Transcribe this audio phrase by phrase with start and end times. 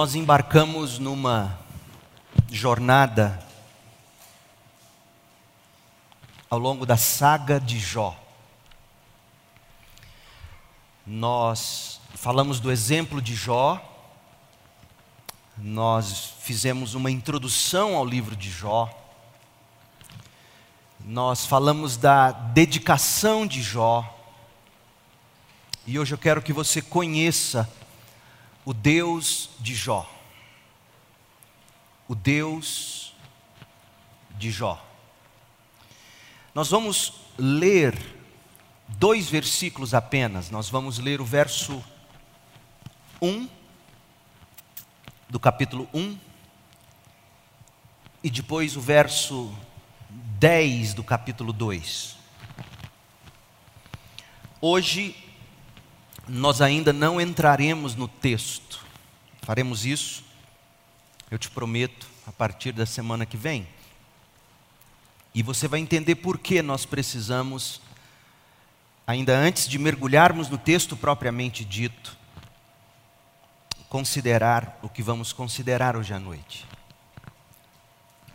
[0.00, 1.58] nós embarcamos numa
[2.50, 3.38] jornada
[6.48, 8.18] ao longo da saga de Jó.
[11.06, 13.78] Nós falamos do exemplo de Jó,
[15.58, 18.88] nós fizemos uma introdução ao livro de Jó,
[21.04, 24.02] nós falamos da dedicação de Jó,
[25.86, 27.70] e hoje eu quero que você conheça
[28.64, 30.10] o Deus de Jó.
[32.08, 33.14] O Deus
[34.36, 34.84] de Jó.
[36.54, 37.96] Nós vamos ler
[38.88, 40.50] dois versículos apenas.
[40.50, 41.82] Nós vamos ler o verso
[43.22, 43.48] 1
[45.28, 46.18] do capítulo 1
[48.22, 49.54] e depois o verso
[50.38, 52.16] 10 do capítulo 2.
[54.60, 55.16] Hoje
[56.30, 58.84] nós ainda não entraremos no texto.
[59.42, 60.24] Faremos isso,
[61.30, 63.66] eu te prometo, a partir da semana que vem.
[65.34, 67.80] E você vai entender por que nós precisamos,
[69.06, 72.16] ainda antes de mergulharmos no texto propriamente dito,
[73.88, 76.64] considerar o que vamos considerar hoje à noite.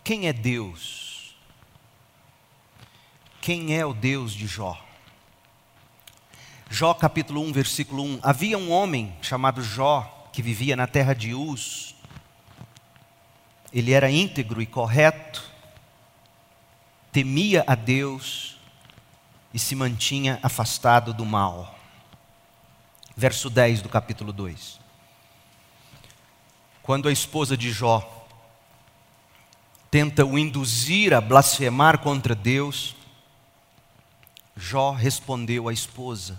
[0.03, 1.35] Quem é Deus?
[3.41, 4.84] Quem é o Deus de Jó?
[6.69, 8.19] Jó capítulo 1, versículo 1.
[8.21, 11.95] Havia um homem chamado Jó que vivia na terra de Uz.
[13.71, 15.55] Ele era íntegro e correto
[17.15, 18.57] temia a Deus
[19.53, 21.79] e se mantinha afastado do mal.
[23.15, 24.81] Verso 10 do capítulo 2.
[26.83, 28.27] Quando a esposa de Jó
[29.89, 32.97] tenta o induzir a blasfemar contra Deus,
[34.57, 36.37] Jó respondeu à esposa: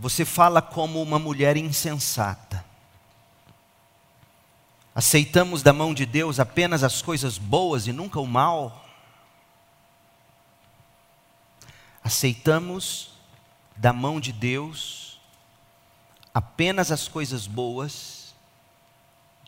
[0.00, 2.64] Você fala como uma mulher insensata.
[4.92, 8.80] Aceitamos da mão de Deus apenas as coisas boas e nunca o mal.
[12.10, 13.12] aceitamos
[13.76, 15.20] da mão de Deus
[16.34, 18.34] apenas as coisas boas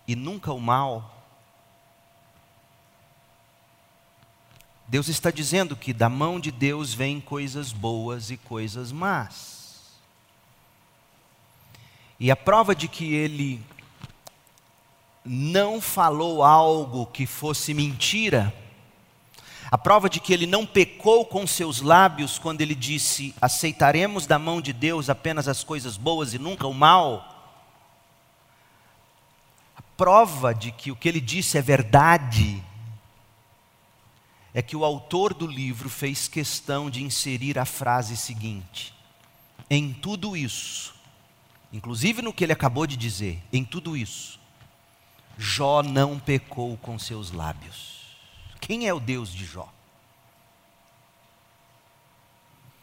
[0.07, 1.25] e nunca o mal.
[4.87, 9.62] Deus está dizendo que da mão de Deus vêm coisas boas e coisas más.
[12.23, 13.61] E a prova de que ele
[15.23, 18.55] não falou algo que fosse mentira
[19.73, 24.39] a prova de que ele não pecou com seus lábios quando ele disse: Aceitaremos da
[24.39, 27.27] mão de Deus apenas as coisas boas e nunca o mal.
[29.75, 32.63] A prova de que o que ele disse é verdade
[34.53, 38.93] é que o autor do livro fez questão de inserir a frase seguinte:
[39.71, 40.95] Em tudo isso,
[41.73, 44.39] inclusive no que ele acabou de dizer, em tudo isso,
[45.39, 48.17] Jó não pecou com seus lábios.
[48.61, 49.73] Quem é o Deus de Jó?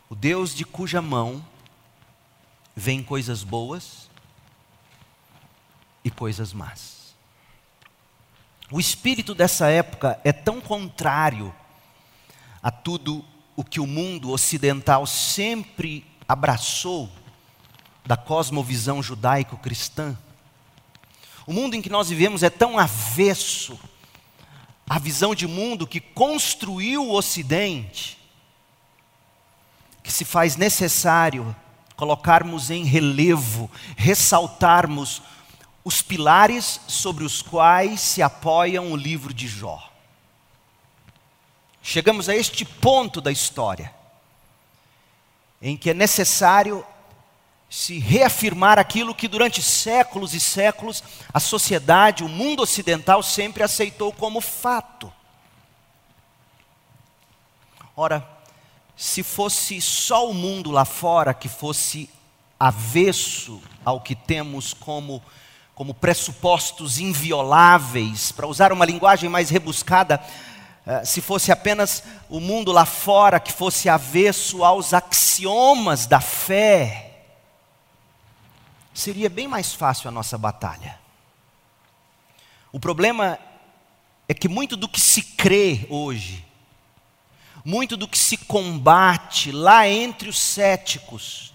[0.09, 1.45] O Deus de cuja mão
[2.75, 4.09] vem coisas boas
[6.03, 7.15] e coisas más.
[8.71, 11.53] O espírito dessa época é tão contrário
[12.61, 13.23] a tudo
[13.55, 17.09] o que o mundo ocidental sempre abraçou
[18.09, 20.17] da cosmovisão judaico-cristã.
[21.45, 23.79] O mundo em que nós vivemos é tão avesso
[24.89, 28.17] a visão de mundo que construiu o Ocidente,
[30.01, 31.55] que se faz necessário
[31.95, 35.21] colocarmos em relevo, ressaltarmos
[35.85, 39.87] os pilares sobre os quais se apoiam o livro de Jó.
[41.83, 43.93] Chegamos a este ponto da história,
[45.61, 46.83] em que é necessário
[47.69, 54.11] se reafirmar aquilo que durante séculos e séculos a sociedade, o mundo ocidental sempre aceitou
[54.11, 55.13] como fato.
[57.95, 58.27] Ora,
[58.95, 62.09] se fosse só o mundo lá fora que fosse
[62.59, 65.21] avesso ao que temos como,
[65.75, 70.21] como pressupostos invioláveis, para usar uma linguagem mais rebuscada,
[70.87, 77.08] eh, se fosse apenas o mundo lá fora que fosse avesso aos axiomas da fé,
[78.99, 80.99] seria bem mais fácil a nossa batalha.
[82.71, 83.39] O problema
[84.27, 86.45] é que muito do que se crê hoje,
[87.63, 91.53] muito do que se combate lá entre os céticos,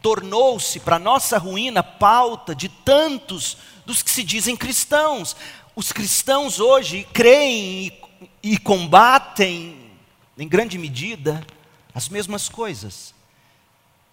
[0.00, 5.36] tornou-se para nossa ruína pauta de tantos dos que se dizem cristãos.
[5.74, 9.90] Os cristãos hoje creem e, e combatem,
[10.38, 11.44] em grande medida,
[11.92, 13.15] as mesmas coisas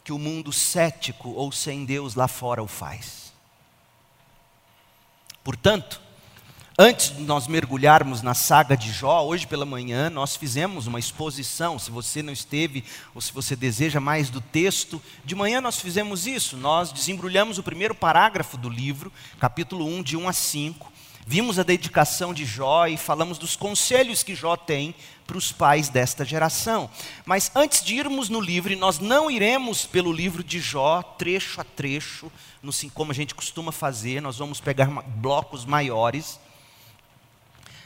[0.03, 3.33] que o mundo cético ou sem Deus lá fora o faz.
[5.43, 6.01] Portanto,
[6.77, 11.77] Antes de nós mergulharmos na saga de Jó, hoje pela manhã nós fizemos uma exposição.
[11.77, 12.83] Se você não esteve
[13.13, 16.57] ou se você deseja mais do texto, de manhã nós fizemos isso.
[16.57, 20.92] Nós desembrulhamos o primeiro parágrafo do livro, capítulo 1, de 1 a 5.
[21.25, 24.93] Vimos a dedicação de Jó e falamos dos conselhos que Jó tem
[25.25, 26.89] para os pais desta geração.
[27.25, 31.63] Mas antes de irmos no livro, nós não iremos pelo livro de Jó, trecho a
[31.63, 32.31] trecho,
[32.93, 36.39] como a gente costuma fazer, nós vamos pegar blocos maiores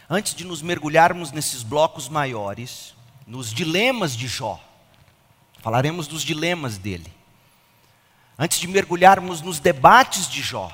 [0.10, 2.96] antes de nos mergulharmos nesses blocos maiores,
[3.26, 4.60] nos dilemas de Jó,
[5.60, 7.12] falaremos dos dilemas dele.
[8.40, 10.72] Antes de mergulharmos nos debates de Jó,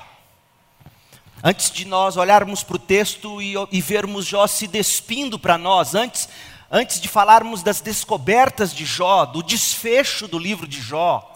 [1.44, 5.94] antes de nós olharmos para o texto e, e vermos Jó se despindo para nós,
[5.94, 6.26] antes,
[6.70, 11.30] antes de falarmos das descobertas de Jó, do desfecho do livro de Jó,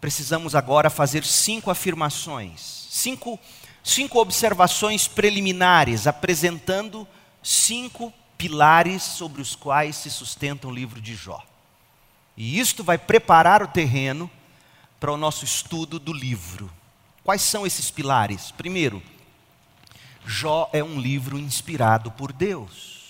[0.00, 3.36] precisamos agora fazer cinco afirmações, cinco
[3.82, 7.06] cinco observações preliminares, apresentando
[7.42, 11.42] cinco pilares sobre os quais se sustenta o livro de Jó.
[12.36, 14.30] E isto vai preparar o terreno
[15.00, 16.70] para o nosso estudo do livro.
[17.24, 18.50] Quais são esses pilares?
[18.50, 19.02] Primeiro,
[20.26, 23.00] Jó é um livro inspirado por Deus.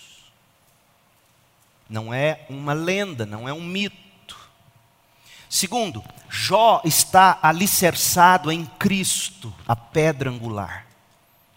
[1.88, 4.02] Não é uma lenda, não é um mito.
[5.48, 10.86] Segundo, Jó está alicerçado em Cristo, a pedra angular,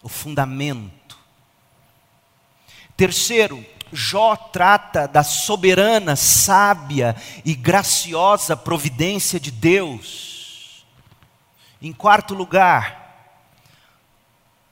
[0.02, 1.18] o fundamento.
[2.96, 10.25] Terceiro, Jó trata da soberana, sábia e graciosa providência de Deus.
[11.80, 13.06] Em quarto lugar,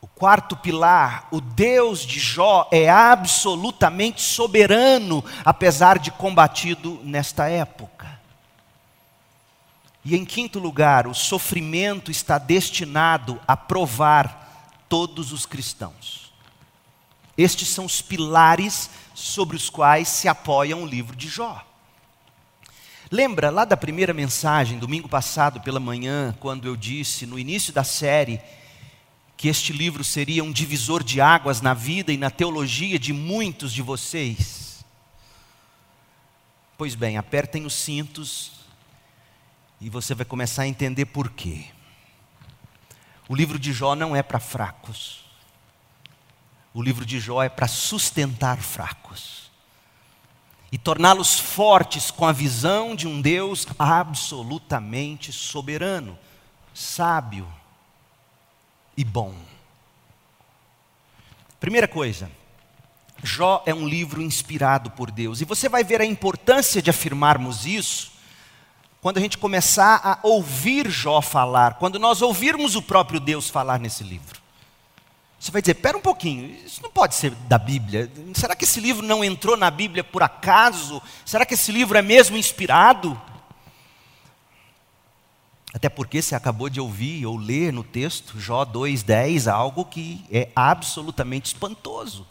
[0.00, 8.20] o quarto pilar, o Deus de Jó é absolutamente soberano, apesar de combatido nesta época.
[10.04, 16.32] E em quinto lugar, o sofrimento está destinado a provar todos os cristãos.
[17.36, 21.64] Estes são os pilares sobre os quais se apoia o livro de Jó.
[23.14, 27.84] Lembra lá da primeira mensagem, domingo passado pela manhã, quando eu disse no início da
[27.84, 28.40] série
[29.36, 33.72] que este livro seria um divisor de águas na vida e na teologia de muitos
[33.72, 34.84] de vocês?
[36.76, 38.50] Pois bem, apertem os cintos
[39.80, 41.66] e você vai começar a entender por quê.
[43.28, 45.24] O livro de Jó não é para fracos.
[46.72, 49.43] O livro de Jó é para sustentar fracos
[50.74, 56.18] e torná-los fortes com a visão de um Deus absolutamente soberano,
[56.74, 57.46] sábio
[58.96, 59.36] e bom.
[61.60, 62.28] Primeira coisa,
[63.22, 67.66] Jó é um livro inspirado por Deus, e você vai ver a importância de afirmarmos
[67.66, 68.10] isso
[69.00, 73.78] quando a gente começar a ouvir Jó falar, quando nós ouvirmos o próprio Deus falar
[73.78, 74.42] nesse livro.
[75.38, 78.10] Você vai dizer, espera um pouquinho, isso não pode ser da Bíblia.
[78.34, 81.02] Será que esse livro não entrou na Bíblia por acaso?
[81.24, 83.20] Será que esse livro é mesmo inspirado?
[85.74, 90.48] Até porque você acabou de ouvir ou ler no texto, Jó 2,10, algo que é
[90.54, 92.26] absolutamente espantoso.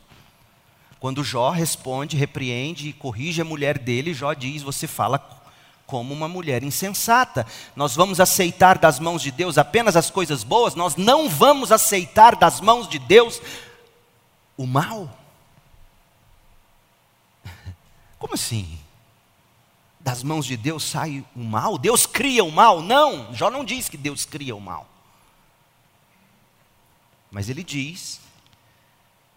[0.97, 5.19] Quando Jó responde, repreende e corrige a mulher dele, Jó diz: Você fala
[5.85, 7.45] como uma mulher insensata.
[7.75, 12.35] Nós vamos aceitar das mãos de Deus apenas as coisas boas, nós não vamos aceitar
[12.35, 13.41] das mãos de Deus
[14.57, 15.09] o mal.
[18.17, 18.79] Como assim?
[19.99, 21.77] Das mãos de Deus sai o mal?
[21.77, 22.81] Deus cria o mal?
[22.81, 24.87] Não, Jó não diz que Deus cria o mal.
[27.31, 28.19] Mas ele diz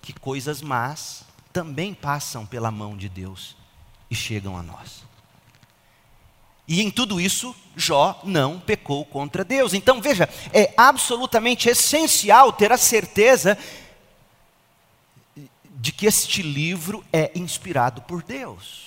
[0.03, 3.57] que coisas más também passam pela mão de Deus
[4.11, 5.06] e chegam a nós.
[6.69, 9.73] E em tudo isso, Jó não pecou contra Deus.
[9.73, 13.57] Então, veja, é absolutamente essencial ter a certeza
[15.79, 18.87] de que este livro é inspirado por Deus.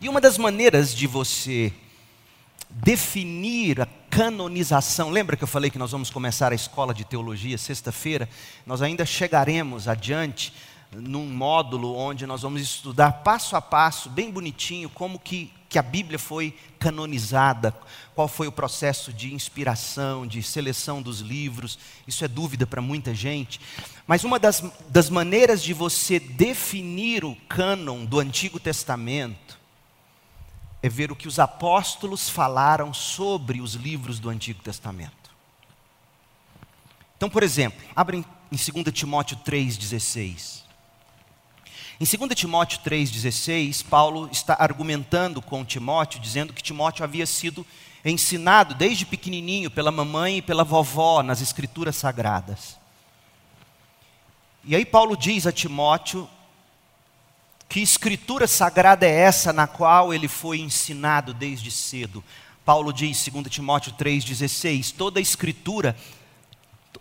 [0.00, 1.72] E uma das maneiras de você
[2.68, 7.56] definir a canonização, lembra que eu falei que nós vamos começar a escola de teologia
[7.56, 8.28] sexta-feira?
[8.66, 10.52] Nós ainda chegaremos adiante
[10.92, 15.82] num módulo onde nós vamos estudar passo a passo, bem bonitinho, como que que a
[15.82, 17.74] Bíblia foi canonizada,
[18.14, 23.14] qual foi o processo de inspiração, de seleção dos livros, isso é dúvida para muita
[23.14, 23.60] gente.
[24.06, 29.58] Mas uma das, das maneiras de você definir o cânon do Antigo Testamento
[30.82, 35.26] é ver o que os apóstolos falaram sobre os livros do Antigo Testamento.
[37.16, 40.65] Então, por exemplo, abrem em 2 Timóteo 3,16.
[41.98, 47.66] Em 2 Timóteo 3,16, Paulo está argumentando com Timóteo, dizendo que Timóteo havia sido
[48.04, 52.76] ensinado desde pequenininho pela mamãe e pela vovó nas escrituras sagradas.
[54.62, 56.28] E aí Paulo diz a Timóteo
[57.66, 62.22] que escritura sagrada é essa na qual ele foi ensinado desde cedo.
[62.62, 65.96] Paulo diz, 2 Timóteo 3,16, toda escritura,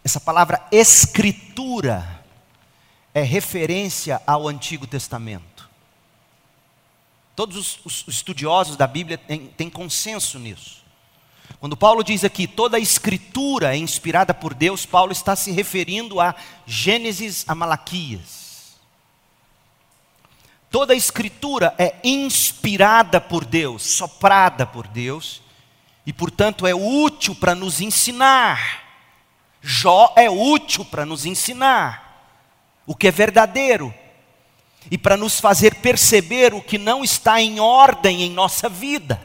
[0.03, 2.14] essa palavra escritura,
[3.15, 5.69] é referência ao Antigo Testamento.
[7.33, 10.83] Todos os, os estudiosos da Bíblia têm, têm consenso nisso.
[11.57, 16.19] Quando Paulo diz aqui toda a escritura é inspirada por Deus, Paulo está se referindo
[16.19, 16.35] a
[16.67, 18.75] Gênesis a Malaquias.
[20.69, 25.41] Toda a escritura é inspirada por Deus, soprada por Deus,
[26.05, 28.83] e portanto é útil para nos ensinar.
[29.61, 32.04] Jó é útil para nos ensinar
[32.85, 33.93] o que é verdadeiro,
[34.89, 39.19] e para nos fazer perceber o que não está em ordem em nossa vida.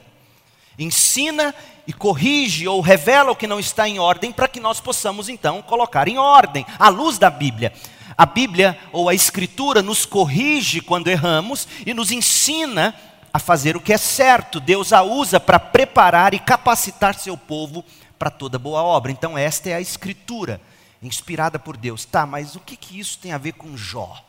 [0.79, 1.55] Ensina
[1.87, 5.61] e corrige ou revela o que não está em ordem para que nós possamos então
[5.61, 7.73] colocar em ordem, à luz da Bíblia.
[8.17, 12.95] A Bíblia ou a Escritura nos corrige quando erramos e nos ensina
[13.33, 14.61] a fazer o que é certo.
[14.61, 17.85] Deus a usa para preparar e capacitar seu povo
[18.19, 19.13] para toda boa obra.
[19.13, 20.61] Então, esta é a Escritura
[21.03, 22.05] inspirada por Deus.
[22.05, 24.25] Tá, mas o que, que isso tem a ver com Jó?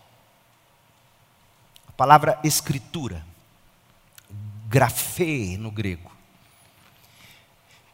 [1.87, 3.25] A palavra escritura,
[4.67, 6.11] grafê no grego.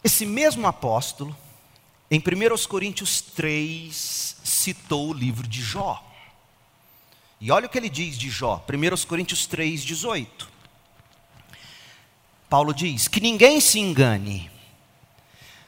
[0.04, 1.36] Esse mesmo apóstolo,
[2.10, 6.04] em 1 Coríntios 3, citou o livro de Jó.
[7.40, 10.50] E olha o que ele diz de Jó, 1 Coríntios 3, 18.
[12.50, 14.50] Paulo diz: Que ninguém se engane,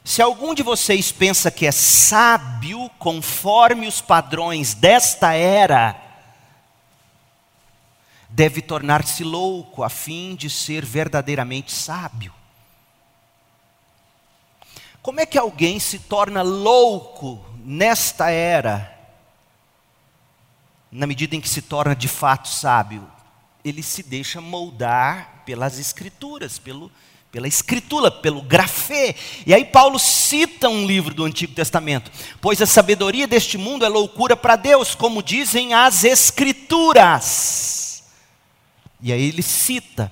[0.09, 5.95] se algum de vocês pensa que é sábio conforme os padrões desta era,
[8.27, 12.33] deve tornar-se louco a fim de ser verdadeiramente sábio.
[14.99, 18.91] Como é que alguém se torna louco nesta era,
[20.91, 23.07] na medida em que se torna de fato sábio?
[23.63, 26.91] Ele se deixa moldar pelas Escrituras, pelo
[27.31, 29.15] pela escritura, pelo grafê.
[29.45, 33.89] E aí Paulo cita um livro do Antigo Testamento, pois a sabedoria deste mundo é
[33.89, 37.79] loucura para Deus, como dizem as escrituras.
[39.01, 40.11] E aí ele cita,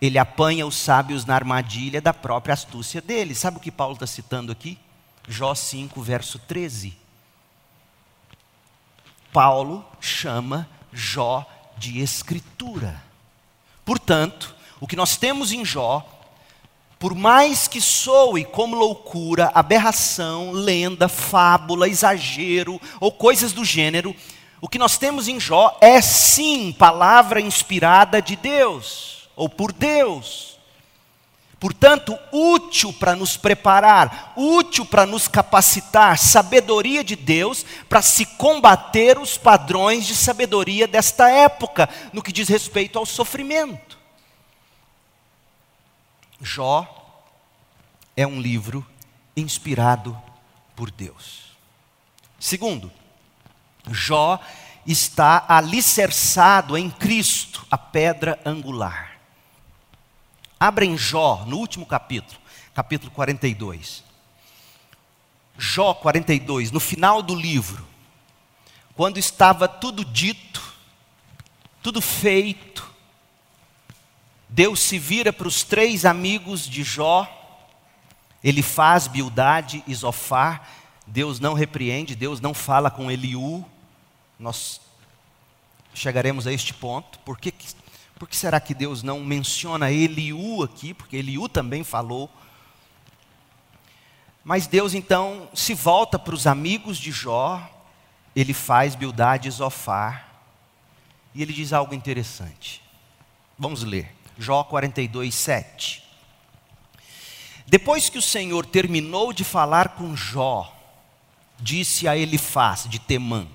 [0.00, 3.34] ele apanha os sábios na armadilha da própria astúcia dele.
[3.34, 4.78] Sabe o que Paulo está citando aqui?
[5.26, 6.98] Jó 5, verso 13.
[9.32, 11.46] Paulo chama Jó
[11.78, 13.02] de escritura.
[13.84, 16.06] Portanto, o que nós temos em Jó
[16.98, 24.14] por mais que soe como loucura, aberração, lenda, fábula, exagero ou coisas do gênero,
[24.60, 30.54] o que nós temos em Jó é sim palavra inspirada de Deus, ou por Deus.
[31.60, 39.18] Portanto, útil para nos preparar, útil para nos capacitar, sabedoria de Deus para se combater
[39.18, 43.93] os padrões de sabedoria desta época, no que diz respeito ao sofrimento.
[46.44, 46.86] Jó
[48.14, 48.86] é um livro
[49.34, 50.20] inspirado
[50.76, 51.56] por Deus.
[52.38, 52.92] Segundo,
[53.90, 54.38] Jó
[54.86, 59.18] está alicerçado em Cristo, a pedra angular.
[60.60, 62.38] Abra em Jó, no último capítulo,
[62.74, 64.04] capítulo 42.
[65.56, 67.86] Jó 42, no final do livro,
[68.94, 70.62] quando estava tudo dito,
[71.82, 72.93] tudo feito,
[74.54, 77.28] Deus se vira para os três amigos de Jó,
[78.42, 80.70] ele faz Bildade e Zofar,
[81.08, 83.66] Deus não repreende, Deus não fala com Eliú,
[84.38, 84.80] nós
[85.92, 87.52] chegaremos a este ponto, por que,
[88.16, 92.30] por que será que Deus não menciona Eliú aqui, porque Eliú também falou,
[94.44, 97.60] mas Deus então se volta para os amigos de Jó,
[98.36, 100.28] ele faz Bildade e Zofar,
[101.34, 102.80] e ele diz algo interessante,
[103.58, 104.13] vamos ler.
[104.38, 106.02] Jó 42, 7.
[107.66, 110.74] Depois que o Senhor terminou de falar com Jó,
[111.58, 113.46] disse a Elifaz de Temã: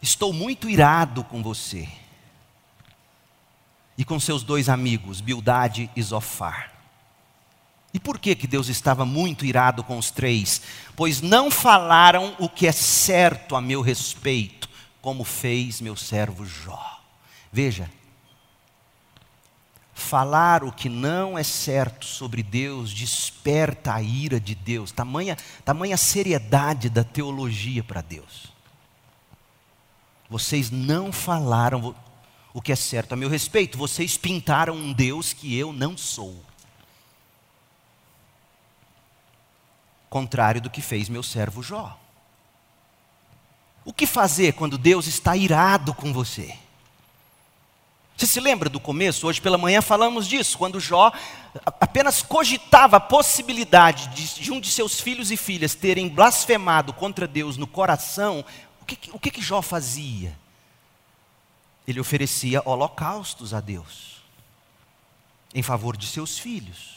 [0.00, 1.88] Estou muito irado com você
[3.98, 6.72] e com seus dois amigos, Bildade e Zofar.
[7.92, 10.60] E por que, que Deus estava muito irado com os três?
[10.94, 14.68] Pois não falaram o que é certo a meu respeito,
[15.00, 17.00] como fez meu servo Jó.
[17.50, 17.90] Veja,
[19.98, 25.96] Falar o que não é certo sobre Deus desperta a ira de Deus, tamanha, tamanha
[25.96, 28.52] seriedade da teologia para Deus.
[30.28, 31.96] Vocês não falaram
[32.52, 36.44] o que é certo a meu respeito, vocês pintaram um Deus que eu não sou.
[40.10, 41.98] Contrário do que fez meu servo Jó.
[43.82, 46.54] O que fazer quando Deus está irado com você?
[48.16, 49.26] Você se lembra do começo?
[49.26, 51.12] Hoje pela manhã falamos disso, quando Jó
[51.66, 57.28] apenas cogitava a possibilidade de, de um de seus filhos e filhas terem blasfemado contra
[57.28, 58.42] Deus no coração,
[58.80, 60.34] o que, o que, que Jó fazia?
[61.86, 64.22] Ele oferecia holocaustos a Deus,
[65.54, 66.96] em favor de seus filhos.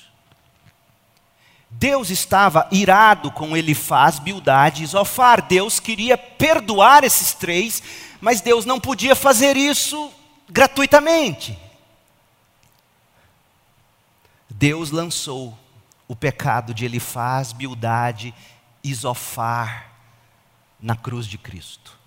[1.69, 5.41] Deus estava irado com Elifaz, Bildade e Zofar.
[5.41, 7.83] Deus queria perdoar esses três,
[8.21, 10.13] mas Deus não podia fazer isso
[10.49, 11.57] gratuitamente.
[14.49, 15.57] Deus lançou
[16.07, 18.33] o pecado de Elifaz, Bildade
[18.83, 19.91] e Zofar
[20.79, 21.97] na cruz de Cristo.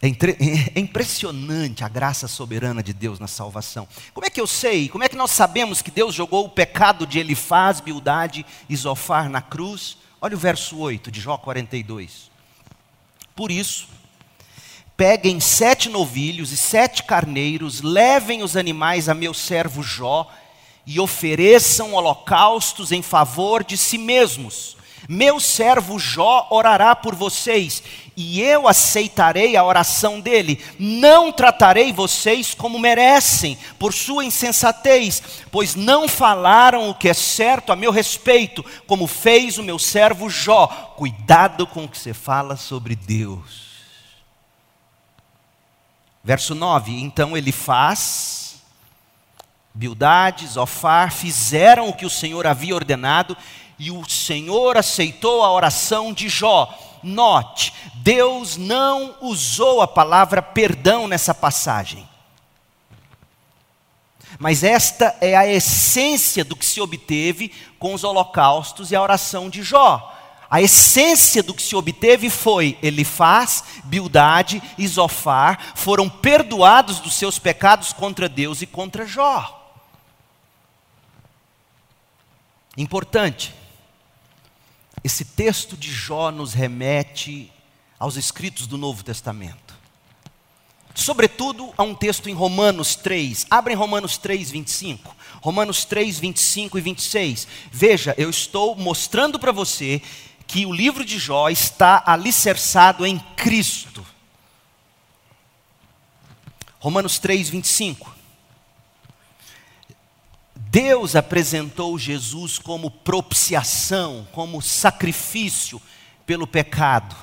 [0.00, 0.08] É,
[0.76, 3.88] é, impressionante a graça soberana de Deus na salvação.
[4.12, 4.88] Como é que eu sei?
[4.88, 9.28] Como é que nós sabemos que Deus jogou o pecado de Elifaz, Bildade e Zofar
[9.28, 9.98] na cruz?
[10.20, 12.30] Olha o verso 8 de Jó 42.
[13.34, 13.88] Por isso,
[14.98, 20.28] peguem sete novilhos e sete carneiros, levem os animais a meu servo Jó
[20.84, 24.76] e ofereçam holocaustos em favor de si mesmos.
[25.08, 27.80] Meu servo Jó orará por vocês,
[28.16, 30.60] e eu aceitarei a oração dele.
[30.80, 37.70] Não tratarei vocês como merecem, por sua insensatez, pois não falaram o que é certo
[37.70, 40.66] a meu respeito, como fez o meu servo Jó.
[40.96, 43.67] Cuidado com o que você fala sobre Deus.
[46.28, 48.56] Verso 9: Então ele faz,
[49.72, 53.34] Bildade, Zofar fizeram o que o Senhor havia ordenado,
[53.78, 56.68] e o Senhor aceitou a oração de Jó.
[57.02, 62.06] Note, Deus não usou a palavra perdão nessa passagem.
[64.38, 69.48] Mas esta é a essência do que se obteve com os holocaustos e a oração
[69.48, 70.14] de Jó.
[70.50, 77.38] A essência do que se obteve foi Elifaz, Bildade e Zofar foram perdoados dos seus
[77.38, 79.54] pecados contra Deus e contra Jó.
[82.78, 83.54] Importante,
[85.04, 87.52] esse texto de Jó nos remete
[87.98, 89.76] aos escritos do Novo Testamento.
[90.94, 93.46] Sobretudo a um texto em Romanos 3.
[93.50, 95.14] Abrem Romanos 3, 25.
[95.40, 97.46] Romanos 3, 25 e 26.
[97.70, 100.02] Veja, eu estou mostrando para você
[100.48, 104.04] que o livro de Jó está alicerçado em Cristo.
[106.80, 108.16] Romanos 3, 25.
[110.56, 115.82] Deus apresentou Jesus como propiciação, como sacrifício
[116.24, 117.14] pelo pecado.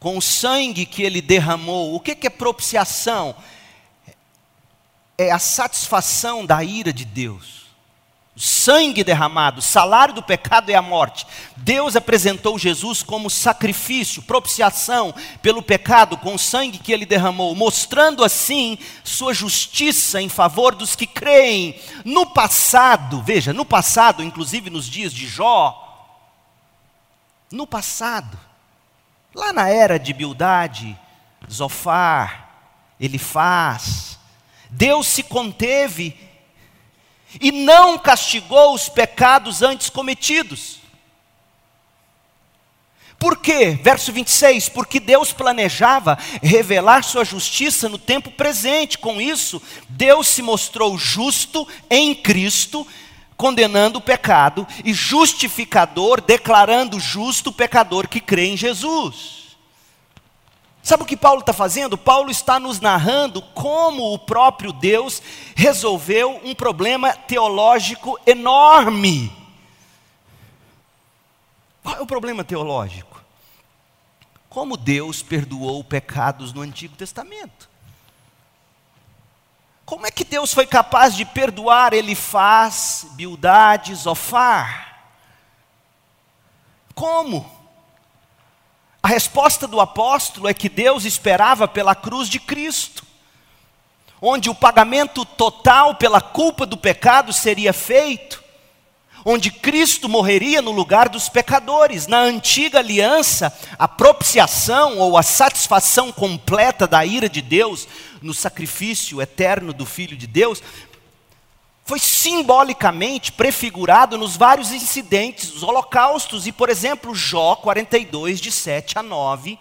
[0.00, 1.94] Com o sangue que ele derramou.
[1.94, 3.36] O que é propiciação?
[5.18, 7.65] É a satisfação da ira de Deus
[8.36, 11.26] sangue derramado, o salário do pecado é a morte.
[11.56, 18.22] Deus apresentou Jesus como sacrifício, propiciação pelo pecado com o sangue que ele derramou, mostrando
[18.22, 21.80] assim sua justiça em favor dos que creem.
[22.04, 25.82] No passado, veja, no passado, inclusive nos dias de Jó,
[27.50, 28.38] no passado,
[29.34, 30.98] lá na era de Bildade,
[31.50, 32.50] Zofar,
[33.00, 34.18] Elifaz,
[34.70, 36.14] Deus se conteve
[37.40, 40.78] e não castigou os pecados antes cometidos.
[43.18, 43.78] Por quê?
[43.82, 48.98] Verso 26: Porque Deus planejava revelar sua justiça no tempo presente.
[48.98, 52.86] Com isso, Deus se mostrou justo em Cristo,
[53.36, 59.45] condenando o pecado, e justificador, declarando justo o pecador que crê em Jesus.
[60.86, 61.98] Sabe o que Paulo está fazendo?
[61.98, 65.20] Paulo está nos narrando como o próprio Deus
[65.56, 69.32] resolveu um problema teológico enorme.
[71.82, 73.20] Qual é o problema teológico?
[74.48, 77.68] Como Deus perdoou pecados no Antigo Testamento.
[79.84, 85.10] Como é que Deus foi capaz de perdoar Elifaz, Bildade, Zofar?
[86.94, 87.55] Como?
[89.06, 93.06] A resposta do apóstolo é que Deus esperava pela cruz de Cristo,
[94.20, 98.42] onde o pagamento total pela culpa do pecado seria feito,
[99.24, 102.08] onde Cristo morreria no lugar dos pecadores.
[102.08, 107.86] Na antiga aliança, a propiciação ou a satisfação completa da ira de Deus
[108.20, 110.60] no sacrifício eterno do Filho de Deus
[111.86, 118.98] foi simbolicamente prefigurado nos vários incidentes, os holocaustos, e por exemplo, Jó 42, de 7
[118.98, 119.56] a 9,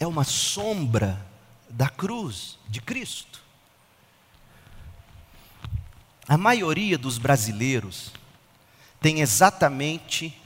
[0.00, 1.24] é uma sombra
[1.70, 3.40] da cruz de Cristo.
[6.26, 8.10] A maioria dos brasileiros
[9.00, 10.36] tem exatamente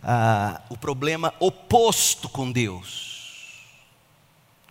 [0.00, 3.64] ah, o problema oposto com Deus.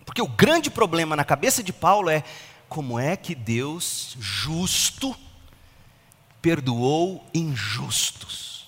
[0.06, 2.24] Porque o grande problema na cabeça de Paulo é
[2.66, 5.14] como é que Deus, justo,
[6.44, 8.66] perdoou injustos.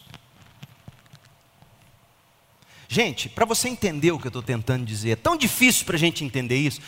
[2.89, 5.99] Gente, para você entender o que eu estou tentando dizer, é tão difícil para a
[5.99, 6.81] gente entender isso.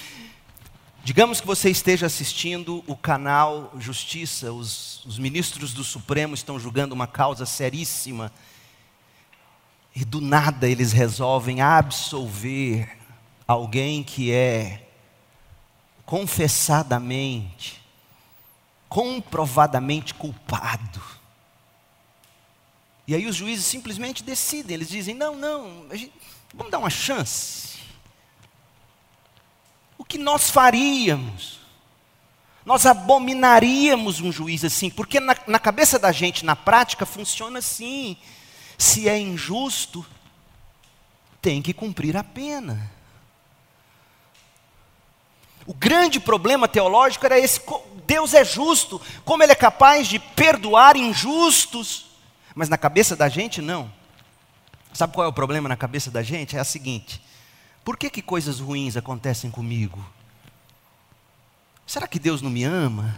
[1.04, 6.94] Digamos que você esteja assistindo o canal Justiça, os, os ministros do Supremo estão julgando
[6.94, 8.32] uma causa seríssima,
[9.94, 12.96] e do nada eles resolvem absolver
[13.46, 14.88] alguém que é
[16.06, 17.82] confessadamente,
[18.88, 21.02] comprovadamente culpado.
[23.06, 25.86] E aí os juízes simplesmente decidem, eles dizem: não, não,
[26.52, 27.78] vamos dar uma chance.
[29.96, 31.58] O que nós faríamos?
[32.64, 38.16] Nós abominaríamos um juiz assim, porque na, na cabeça da gente, na prática, funciona assim.
[38.76, 40.06] Se é injusto,
[41.40, 42.90] tem que cumprir a pena.
[45.66, 47.60] O grande problema teológico era esse:
[48.08, 52.06] Deus é justo, como Ele é capaz de perdoar injustos,
[52.54, 53.92] mas na cabeça da gente, não.
[54.94, 56.56] Sabe qual é o problema na cabeça da gente?
[56.56, 57.22] É a seguinte:
[57.84, 60.02] por que, que coisas ruins acontecem comigo?
[61.86, 63.14] Será que Deus não me ama?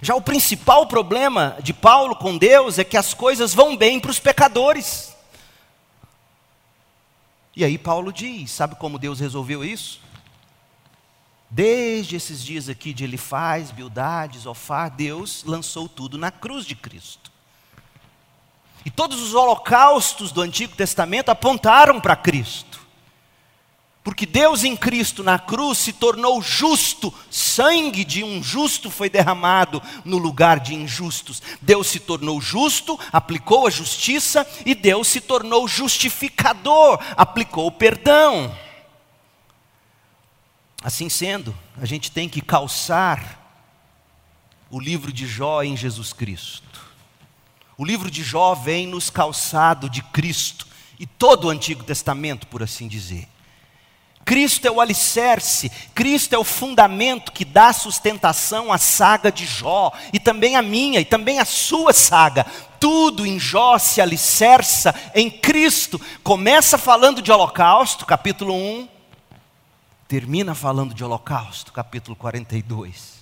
[0.00, 4.10] Já o principal problema de Paulo com Deus é que as coisas vão bem para
[4.10, 5.14] os pecadores.
[7.54, 10.06] E aí Paulo diz: sabe como Deus resolveu isso?
[11.48, 17.30] Desde esses dias aqui de Elifaz, Bildade, Zofar, Deus lançou tudo na cruz de Cristo.
[18.84, 22.76] E todos os holocaustos do Antigo Testamento apontaram para Cristo.
[24.06, 29.82] Porque Deus em Cristo na cruz se tornou justo, sangue de um justo foi derramado
[30.04, 31.42] no lugar de injustos.
[31.60, 38.56] Deus se tornou justo, aplicou a justiça, e Deus se tornou justificador, aplicou o perdão.
[40.82, 43.42] Assim sendo, a gente tem que calçar
[44.70, 46.84] o livro de Jó em Jesus Cristo.
[47.78, 50.66] O livro de Jó vem nos calçado de Cristo
[50.98, 53.28] e todo o Antigo Testamento, por assim dizer.
[54.24, 59.92] Cristo é o alicerce, Cristo é o fundamento que dá sustentação à saga de Jó,
[60.12, 62.44] e também a minha, e também a sua saga.
[62.80, 66.00] Tudo em Jó se alicerça em Cristo.
[66.24, 68.88] Começa falando de Holocausto, capítulo 1,
[70.08, 73.16] termina falando de holocausto, capítulo 42.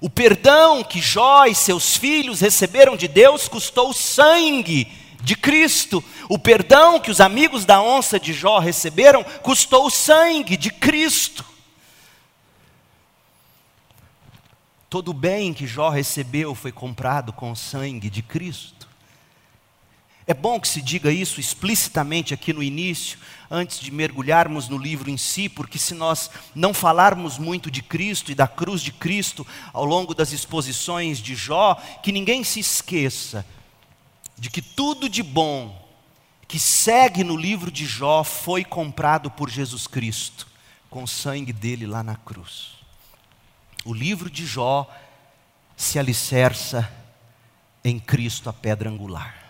[0.00, 4.86] O perdão que Jó e seus filhos receberam de Deus custou sangue
[5.20, 6.02] de Cristo.
[6.28, 11.44] O perdão que os amigos da onça de Jó receberam custou sangue de Cristo.
[14.88, 18.77] Todo o bem que Jó recebeu foi comprado com o sangue de Cristo.
[20.28, 23.18] É bom que se diga isso explicitamente aqui no início,
[23.50, 28.30] antes de mergulharmos no livro em si, porque se nós não falarmos muito de Cristo
[28.30, 33.42] e da cruz de Cristo ao longo das exposições de Jó, que ninguém se esqueça
[34.36, 35.88] de que tudo de bom
[36.46, 40.46] que segue no livro de Jó foi comprado por Jesus Cristo,
[40.90, 42.72] com o sangue dele lá na cruz.
[43.82, 44.86] O livro de Jó
[45.74, 46.86] se alicerça
[47.82, 49.47] em Cristo, a pedra angular.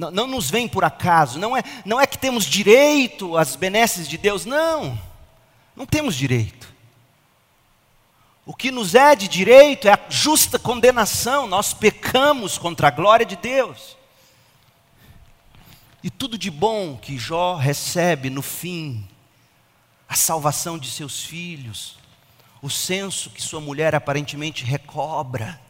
[0.00, 4.08] Não, não nos vem por acaso, não é, não é que temos direito às benesses
[4.08, 4.98] de Deus, não,
[5.76, 6.72] não temos direito.
[8.46, 13.26] O que nos é de direito é a justa condenação, nós pecamos contra a glória
[13.26, 13.94] de Deus.
[16.02, 19.06] E tudo de bom que Jó recebe no fim,
[20.08, 21.98] a salvação de seus filhos,
[22.62, 25.60] o senso que sua mulher aparentemente recobra,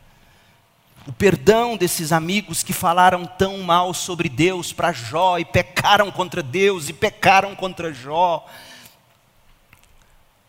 [1.06, 6.42] o perdão desses amigos que falaram tão mal sobre Deus para Jó e pecaram contra
[6.42, 8.46] Deus e pecaram contra Jó.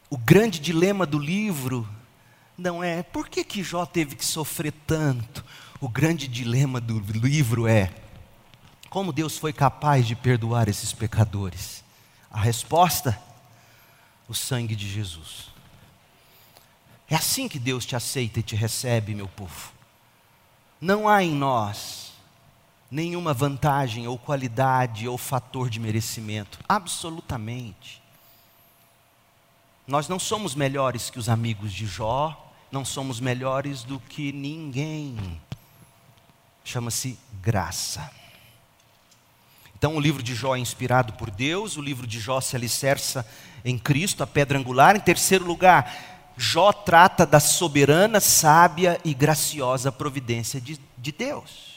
[0.10, 1.88] O grande dilema do livro
[2.58, 5.44] não é por que, que Jó teve que sofrer tanto.
[5.80, 7.92] O grande dilema do livro é
[8.90, 11.82] como Deus foi capaz de perdoar esses pecadores.
[12.30, 13.18] A resposta:
[14.28, 15.50] o sangue de Jesus.
[17.10, 19.71] É assim que Deus te aceita e te recebe, meu povo.
[20.82, 22.12] Não há em nós
[22.90, 28.02] nenhuma vantagem ou qualidade ou fator de merecimento, absolutamente.
[29.88, 35.40] Nós não somos melhores que os amigos de Jó, não somos melhores do que ninguém.
[36.64, 38.10] Chama-se graça.
[39.78, 43.28] Então, o livro de Jó é inspirado por Deus, o livro de Jó se alicerça
[43.66, 44.96] em Cristo, a pedra angular.
[44.96, 51.72] Em terceiro lugar, Jó trata da soberana, sábia e graciosa providência de, de Deus.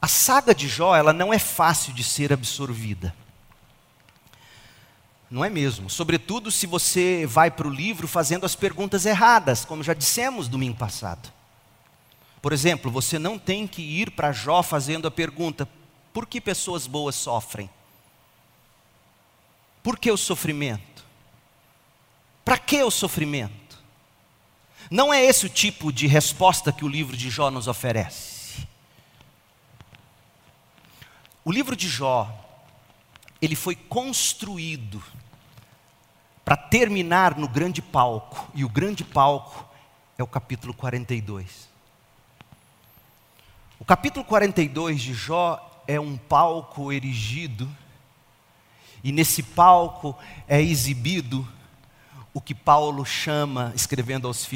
[0.00, 3.14] A saga de Jó, ela não é fácil de ser absorvida.
[5.30, 5.88] Não é mesmo?
[5.88, 10.76] Sobretudo se você vai para o livro fazendo as perguntas erradas, como já dissemos domingo
[10.76, 11.32] passado.
[12.42, 15.68] Por exemplo, você não tem que ir para Jó fazendo a pergunta:
[16.12, 17.70] por que pessoas boas sofrem?
[19.82, 21.04] Por que o sofrimento?
[22.50, 23.78] Para que o sofrimento?
[24.90, 28.66] Não é esse o tipo de resposta que o livro de Jó nos oferece.
[31.44, 32.28] O livro de Jó,
[33.40, 35.00] ele foi construído
[36.44, 39.64] para terminar no grande palco, e o grande palco
[40.18, 41.68] é o capítulo 42.
[43.78, 47.70] O capítulo 42 de Jó é um palco erigido,
[49.04, 51.48] e nesse palco é exibido
[52.32, 54.46] o que Paulo chama, escrevendo aos,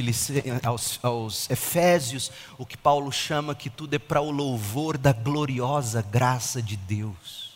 [0.62, 6.00] aos, aos Efésios, o que Paulo chama que tudo é para o louvor da gloriosa
[6.00, 7.54] graça de Deus.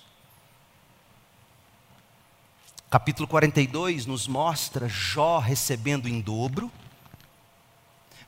[2.91, 6.73] Capítulo 42 nos mostra Jó recebendo em dobro,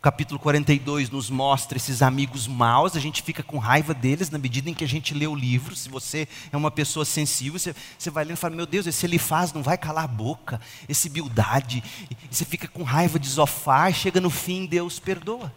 [0.00, 4.70] capítulo 42 nos mostra esses amigos maus, a gente fica com raiva deles na medida
[4.70, 5.76] em que a gente lê o livro.
[5.76, 9.04] Se você é uma pessoa sensível, você, você vai lendo e fala: Meu Deus, esse
[9.04, 11.84] ele faz, não vai calar a boca, esse Bildade.
[12.10, 15.52] E você fica com raiva de Zofar, chega no fim, Deus perdoa.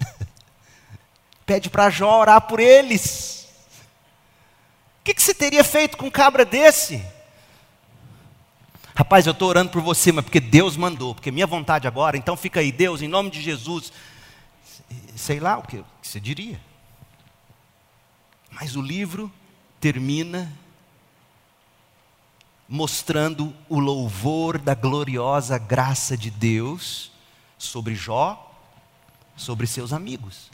[1.44, 3.48] Pede para Jó orar por eles.
[5.00, 7.02] O que, que você teria feito com um cabra desse?
[8.98, 12.34] Rapaz, eu estou orando por você, mas porque Deus mandou, porque minha vontade agora, então
[12.34, 13.92] fica aí, Deus, em nome de Jesus.
[15.14, 16.58] Sei lá o que você diria.
[18.50, 19.30] Mas o livro
[19.78, 20.50] termina
[22.66, 27.12] mostrando o louvor da gloriosa graça de Deus
[27.58, 28.50] sobre Jó,
[29.36, 30.50] sobre seus amigos.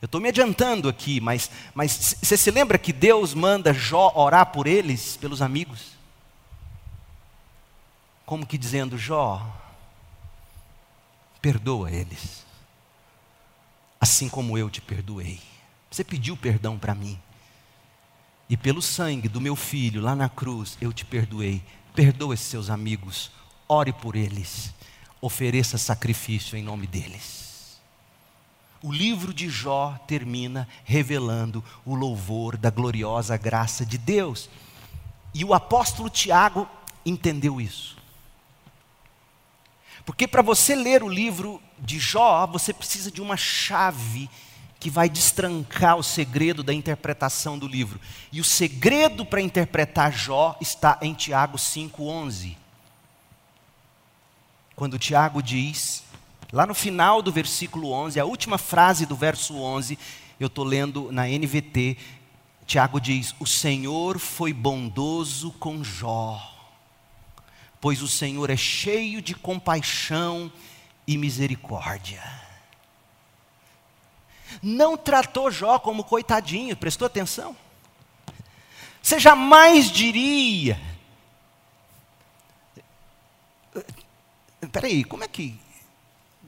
[0.00, 4.68] Eu estou me adiantando aqui, mas, você se lembra que Deus manda Jó orar por
[4.68, 5.98] eles, pelos amigos?
[8.24, 9.44] Como que dizendo, Jó,
[11.42, 12.46] perdoa eles,
[14.00, 15.40] assim como eu te perdoei.
[15.90, 17.18] Você pediu perdão para mim,
[18.48, 21.60] e pelo sangue do meu filho lá na cruz, eu te perdoei.
[21.92, 23.32] Perdoa esses seus amigos,
[23.68, 24.72] ore por eles,
[25.20, 27.47] ofereça sacrifício em nome deles.
[28.82, 34.48] O livro de Jó termina revelando o louvor da gloriosa graça de Deus.
[35.34, 36.68] E o apóstolo Tiago
[37.04, 37.96] entendeu isso.
[40.06, 44.30] Porque para você ler o livro de Jó, você precisa de uma chave
[44.80, 48.00] que vai destrancar o segredo da interpretação do livro.
[48.32, 52.56] E o segredo para interpretar Jó está em Tiago 5:11.
[54.76, 56.04] Quando Tiago diz
[56.50, 59.98] Lá no final do versículo 11, a última frase do verso 11,
[60.40, 61.98] eu estou lendo na NVT,
[62.66, 66.40] Tiago diz: O Senhor foi bondoso com Jó,
[67.80, 70.50] pois o Senhor é cheio de compaixão
[71.06, 72.22] e misericórdia.
[74.62, 77.54] Não tratou Jó como coitadinho, prestou atenção?
[79.02, 80.80] Você jamais diria.
[84.72, 85.67] Peraí, como é que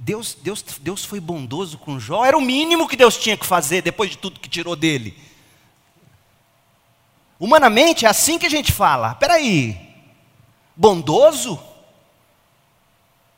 [0.02, 3.82] Deus, Deus, Deus foi bondoso com Jó, era o mínimo que Deus tinha que fazer
[3.82, 5.14] depois de tudo que tirou dele.
[7.38, 9.14] Humanamente é assim que a gente fala.
[9.16, 9.78] Peraí,
[10.74, 11.62] bondoso?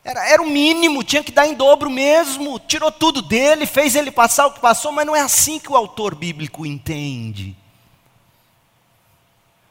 [0.05, 2.61] Era, era o mínimo, tinha que dar em dobro mesmo.
[2.61, 5.77] Tirou tudo dele, fez ele passar o que passou, mas não é assim que o
[5.77, 7.57] autor bíblico entende.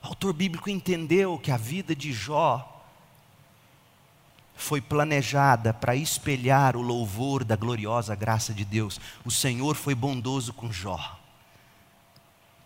[0.03, 2.70] O autor bíblico entendeu que a vida de Jó
[4.61, 9.01] foi planejada para espelhar o louvor da gloriosa graça de Deus.
[9.25, 11.19] O Senhor foi bondoso com Jó,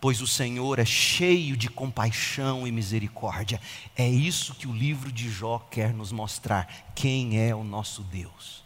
[0.02, 3.62] pois o Senhor é cheio de compaixão e misericórdia.
[3.96, 8.64] É isso que o livro de Jó quer nos mostrar: quem é o nosso Deus.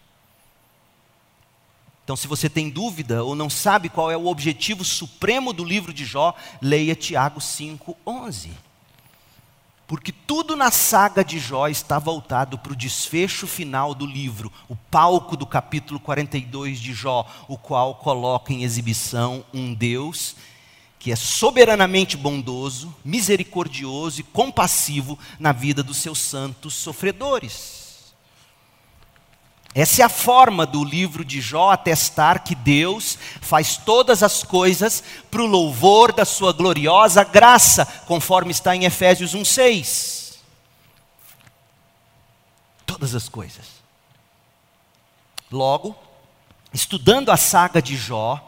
[2.03, 5.93] Então, se você tem dúvida ou não sabe qual é o objetivo supremo do livro
[5.93, 8.49] de Jó, leia Tiago 5:11.
[9.89, 14.75] Porque tudo na saga de Jó está voltado para o desfecho final do livro, o
[14.75, 20.35] palco do capítulo 42 de Jó, o qual coloca em exibição um Deus
[20.99, 27.78] que é soberanamente bondoso, misericordioso e compassivo na vida dos seus santos sofredores.
[29.73, 35.03] Essa é a forma do livro de Jó atestar que Deus faz todas as coisas
[35.29, 40.37] para o louvor da sua gloriosa graça, conforme está em Efésios 1,6.
[42.85, 43.79] Todas as coisas.
[45.51, 45.95] Logo,
[46.73, 48.43] estudando a saga de Jó,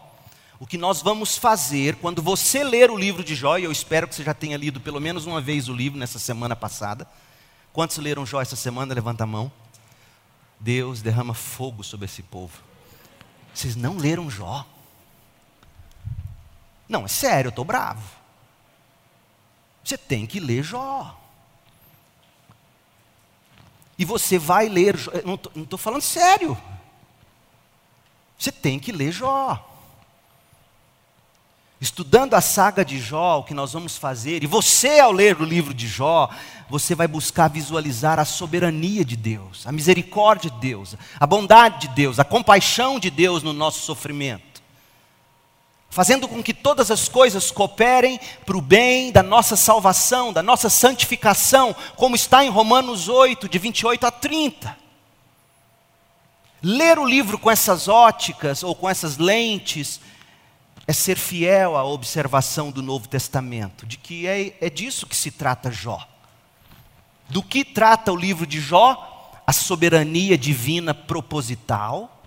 [0.59, 4.07] o que nós vamos fazer quando você ler o livro de Jó, e eu espero
[4.07, 7.07] que você já tenha lido pelo menos uma vez o livro nessa semana passada.
[7.71, 8.93] Quantos leram Jó essa semana?
[8.93, 9.51] Levanta a mão.
[10.61, 12.61] Deus derrama fogo sobre esse povo.
[13.53, 14.65] Vocês não leram Jó?
[16.87, 18.07] Não, é sério, eu estou bravo.
[19.83, 21.19] Você tem que ler Jó.
[23.97, 24.95] E você vai ler,
[25.25, 26.55] não estou falando sério.
[28.37, 29.70] Você tem que ler Jó
[31.81, 35.43] estudando a saga de Jó, o que nós vamos fazer, e você, ao ler o
[35.43, 36.29] livro de Jó,
[36.69, 41.95] você vai buscar visualizar a soberania de Deus, a misericórdia de Deus, a bondade de
[41.95, 44.61] Deus, a compaixão de Deus no nosso sofrimento,
[45.89, 50.69] fazendo com que todas as coisas cooperem para o bem da nossa salvação, da nossa
[50.69, 54.77] santificação, como está em Romanos 8, de 28 a 30.
[56.61, 59.99] Ler o livro com essas óticas ou com essas lentes,
[60.87, 65.31] é ser fiel à observação do Novo Testamento, de que é, é disso que se
[65.31, 66.07] trata Jó.
[67.29, 69.07] Do que trata o livro de Jó?
[69.45, 72.21] A soberania divina proposital,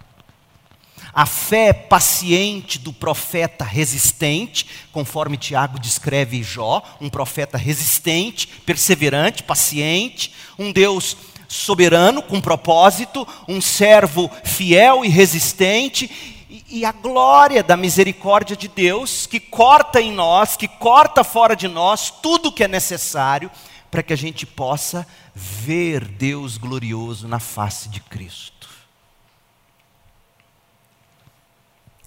[1.12, 10.32] a fé paciente do profeta resistente, conforme Tiago descreve Jó, um profeta resistente, perseverante, paciente,
[10.58, 16.33] um Deus soberano com propósito, um servo fiel e resistente,
[16.74, 21.68] e a glória da misericórdia de Deus, que corta em nós, que corta fora de
[21.68, 23.48] nós tudo o que é necessário
[23.92, 28.68] para que a gente possa ver Deus glorioso na face de Cristo.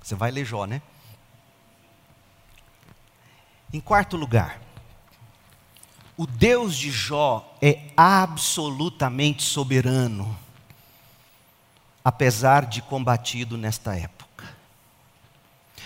[0.03, 0.81] Você vai ler Jó, né?
[3.71, 4.59] Em quarto lugar,
[6.17, 10.37] o Deus de Jó é absolutamente soberano,
[12.03, 14.26] apesar de combatido nesta época.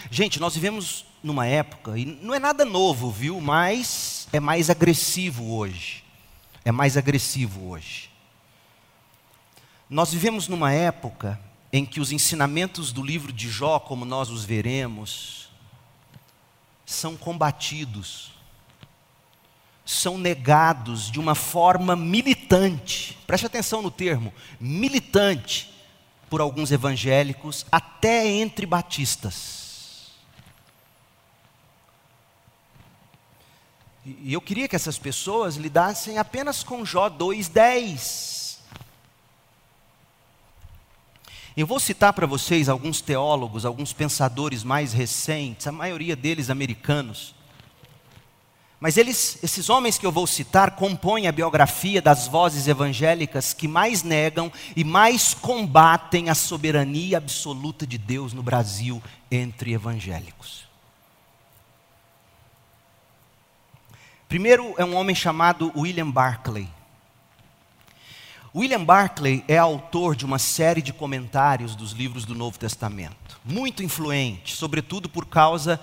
[0.10, 3.40] Gente, nós vivemos numa época, e não é nada novo, viu?
[3.40, 6.04] Mas é mais agressivo hoje.
[6.66, 8.10] É mais agressivo hoje.
[9.90, 11.40] Nós vivemos numa época
[11.74, 15.50] em que os ensinamentos do livro de Jó, como nós os veremos,
[16.86, 18.32] são combatidos,
[19.86, 23.18] são negados de uma forma militante.
[23.28, 25.70] Preste atenção no termo, militante,
[26.30, 29.61] por alguns evangélicos, até entre batistas.
[34.06, 38.58] E eu queria que essas pessoas lidassem apenas com Jó 2,10.
[41.56, 47.36] Eu vou citar para vocês alguns teólogos, alguns pensadores mais recentes, a maioria deles americanos.
[48.80, 53.68] Mas eles, esses homens que eu vou citar, compõem a biografia das vozes evangélicas que
[53.68, 60.71] mais negam e mais combatem a soberania absoluta de Deus no Brasil entre evangélicos.
[64.32, 66.66] Primeiro é um homem chamado William Barclay.
[68.56, 73.84] William Barclay é autor de uma série de comentários dos livros do Novo Testamento, muito
[73.84, 75.82] influente, sobretudo por causa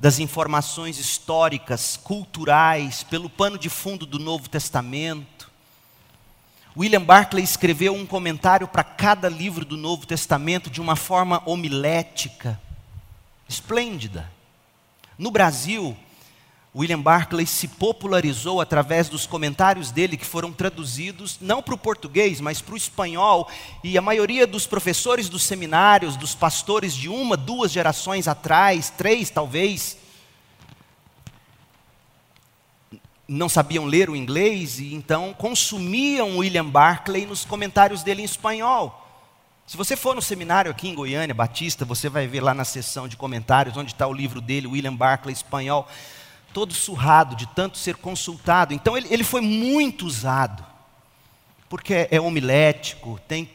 [0.00, 5.50] das informações históricas, culturais, pelo pano de fundo do Novo Testamento.
[6.74, 12.58] William Barclay escreveu um comentário para cada livro do Novo Testamento de uma forma homilética,
[13.46, 14.32] esplêndida.
[15.18, 15.94] No Brasil,
[16.74, 22.40] William Barclay se popularizou através dos comentários dele que foram traduzidos não para o português,
[22.40, 23.48] mas para o espanhol,
[23.82, 29.30] e a maioria dos professores dos seminários, dos pastores de uma, duas gerações atrás, três
[29.30, 29.98] talvez,
[33.26, 38.96] não sabiam ler o inglês e então consumiam William Barclay nos comentários dele em espanhol.
[39.66, 43.06] Se você for no seminário aqui em Goiânia, Batista, você vai ver lá na seção
[43.06, 45.88] de comentários onde está o livro dele, William Barclay espanhol
[46.52, 48.74] todo surrado de tanto ser consultado.
[48.74, 50.64] Então ele, ele foi muito usado,
[51.68, 53.50] porque é homilético, tem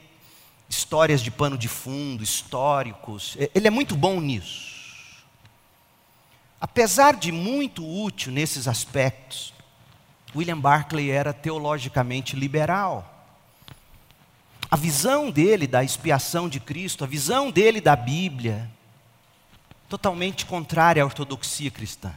[0.69, 3.35] histórias de pano de fundo, históricos.
[3.39, 4.75] É, ele é muito bom nisso.
[6.59, 9.53] Apesar de muito útil nesses aspectos,
[10.35, 13.11] William Barclay era teologicamente liberal.
[14.69, 18.69] A visão dele da expiação de Cristo, a visão dele da Bíblia,
[19.87, 22.13] totalmente contrária à ortodoxia cristã.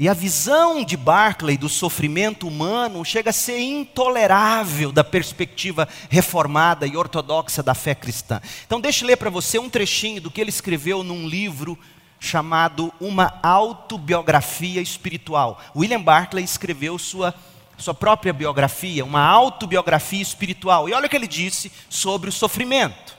[0.00, 6.86] E a visão de Barclay do sofrimento humano chega a ser intolerável da perspectiva reformada
[6.86, 8.40] e ortodoxa da fé cristã.
[8.64, 11.76] Então, deixe eu ler para você um trechinho do que ele escreveu num livro
[12.20, 15.60] chamado Uma Autobiografia Espiritual.
[15.74, 17.34] William Barclay escreveu sua,
[17.76, 20.88] sua própria biografia, uma autobiografia espiritual.
[20.88, 23.18] E olha o que ele disse sobre o sofrimento.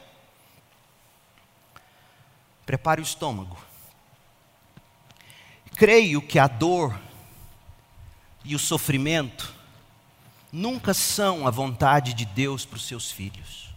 [2.65, 3.68] Prepare o estômago
[5.79, 6.99] creio que a dor
[8.43, 9.55] e o sofrimento
[10.51, 13.69] nunca são a vontade de Deus para os seus filhos.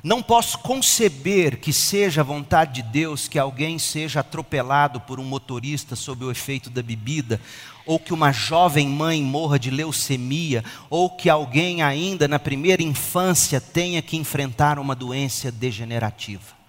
[0.00, 5.24] Não posso conceber que seja a vontade de Deus que alguém seja atropelado por um
[5.24, 7.40] motorista sob o efeito da bebida,
[7.84, 13.60] ou que uma jovem mãe morra de leucemia, ou que alguém ainda na primeira infância
[13.60, 16.61] tenha que enfrentar uma doença degenerativa.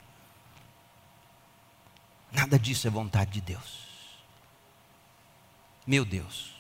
[2.34, 3.84] Nada disso é vontade de Deus.
[5.86, 6.52] Meu Deus.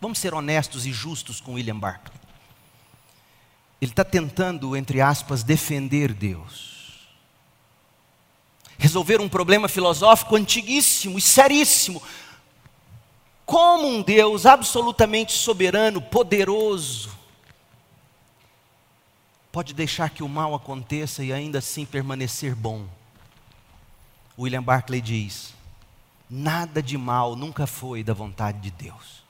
[0.00, 2.14] Vamos ser honestos e justos com William Barclay.
[3.80, 7.06] Ele está tentando, entre aspas, defender Deus.
[8.78, 12.02] Resolver um problema filosófico antiguíssimo e seríssimo.
[13.46, 17.16] Como um Deus absolutamente soberano, poderoso,
[19.50, 22.86] pode deixar que o mal aconteça e ainda assim permanecer bom?
[24.38, 25.54] William Barclay diz:
[26.28, 29.24] nada de mal nunca foi da vontade de Deus.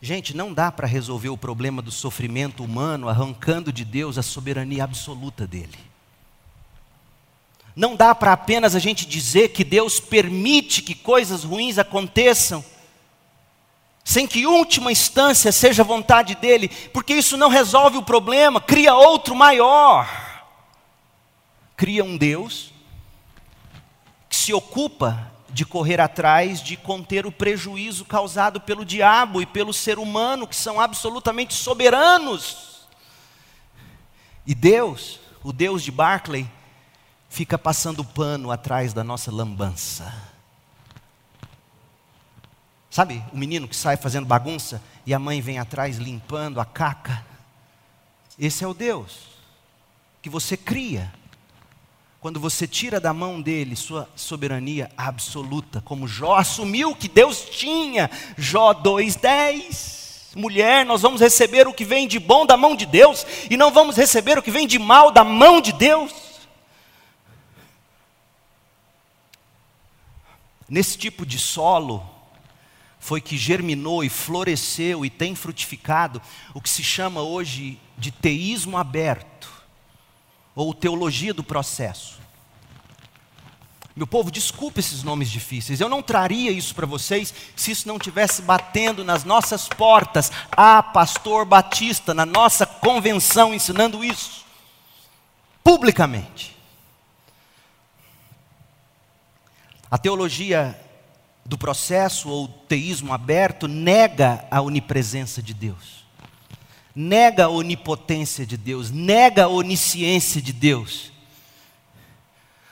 [0.00, 4.84] Gente, não dá para resolver o problema do sofrimento humano arrancando de Deus a soberania
[4.84, 5.78] absoluta dele.
[7.74, 12.64] Não dá para apenas a gente dizer que Deus permite que coisas ruins aconteçam,
[14.04, 19.34] sem que última instância seja vontade dele, porque isso não resolve o problema, cria outro
[19.34, 20.25] maior
[21.76, 22.72] cria um Deus
[24.28, 29.72] que se ocupa de correr atrás de conter o prejuízo causado pelo diabo e pelo
[29.72, 32.86] ser humano, que são absolutamente soberanos.
[34.46, 36.48] E Deus, o Deus de Barclay,
[37.28, 40.12] fica passando pano atrás da nossa lambança.
[42.90, 47.24] Sabe o menino que sai fazendo bagunça e a mãe vem atrás limpando a caca?
[48.38, 49.36] Esse é o Deus
[50.22, 51.12] que você cria
[52.26, 58.10] quando você tira da mão dele sua soberania absoluta, como Jó assumiu que Deus tinha,
[58.36, 60.34] Jó 2,10.
[60.34, 63.70] Mulher, nós vamos receber o que vem de bom da mão de Deus, e não
[63.70, 66.12] vamos receber o que vem de mal da mão de Deus.
[70.68, 72.04] Nesse tipo de solo,
[72.98, 76.20] foi que germinou e floresceu e tem frutificado
[76.52, 79.35] o que se chama hoje de teísmo aberto
[80.56, 82.16] ou teologia do processo.
[83.94, 85.80] Meu povo, desculpe esses nomes difíceis.
[85.80, 90.32] Eu não traria isso para vocês se isso não tivesse batendo nas nossas portas.
[90.50, 94.44] Ah, pastor Batista, na nossa convenção ensinando isso
[95.62, 96.56] publicamente.
[99.90, 100.78] A teologia
[101.44, 105.95] do processo ou teísmo aberto nega a onipresença de Deus
[106.96, 111.12] nega a onipotência de Deus, nega a onisciência de Deus.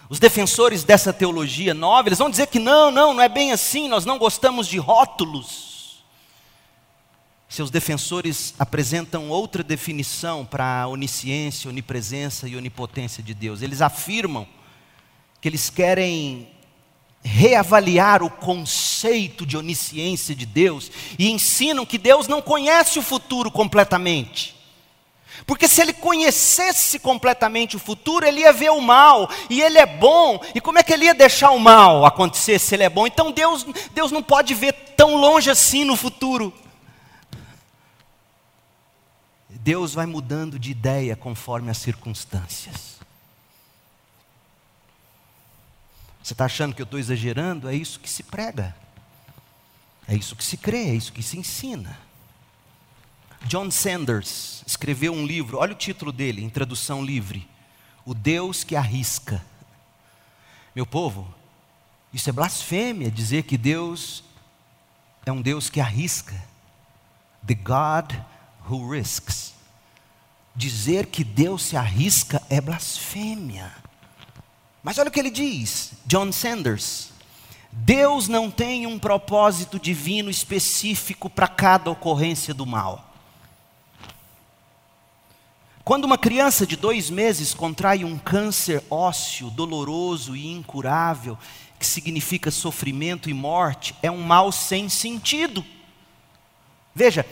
[0.08, 3.86] Os defensores dessa teologia nova, eles vão dizer que não, não, não é bem assim,
[3.86, 6.02] nós não gostamos de rótulos.
[7.50, 13.60] Seus defensores apresentam outra definição para a onisciência, onipresença e onipotência de Deus.
[13.60, 14.48] Eles afirmam
[15.38, 16.48] que eles querem
[17.24, 23.50] reavaliar o conceito de onisciência de Deus e ensinam que Deus não conhece o futuro
[23.50, 24.54] completamente.
[25.46, 29.84] Porque se ele conhecesse completamente o futuro, ele ia ver o mal, e ele é
[29.84, 33.06] bom, e como é que ele ia deixar o mal acontecer se ele é bom?
[33.06, 36.52] Então Deus, Deus não pode ver tão longe assim no futuro.
[39.48, 42.93] Deus vai mudando de ideia conforme as circunstâncias.
[46.24, 47.68] Você está achando que eu estou exagerando?
[47.68, 48.74] É isso que se prega.
[50.08, 51.98] É isso que se crê, é isso que se ensina.
[53.42, 57.46] John Sanders escreveu um livro, olha o título dele, em tradução livre:
[58.06, 59.44] O Deus que arrisca.
[60.74, 61.32] Meu povo,
[62.10, 64.24] isso é blasfêmia dizer que Deus
[65.26, 66.42] é um Deus que arrisca.
[67.46, 68.14] The God
[68.66, 69.52] who risks.
[70.56, 73.83] Dizer que Deus se arrisca é blasfêmia.
[74.84, 77.08] Mas olha o que ele diz, John Sanders.
[77.72, 83.12] Deus não tem um propósito divino específico para cada ocorrência do mal.
[85.82, 91.38] Quando uma criança de dois meses contrai um câncer ósseo doloroso e incurável,
[91.78, 95.64] que significa sofrimento e morte, é um mal sem sentido.
[96.94, 97.26] Veja,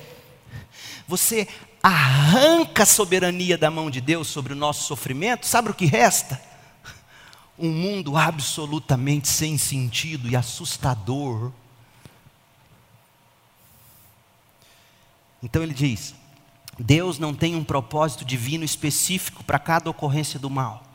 [1.07, 1.46] você
[1.82, 6.51] arranca a soberania da mão de Deus sobre o nosso sofrimento, sabe o que resta?
[7.62, 11.52] Um mundo absolutamente sem sentido e assustador.
[15.42, 16.14] Então ele diz:
[16.78, 20.91] Deus não tem um propósito divino específico para cada ocorrência do mal.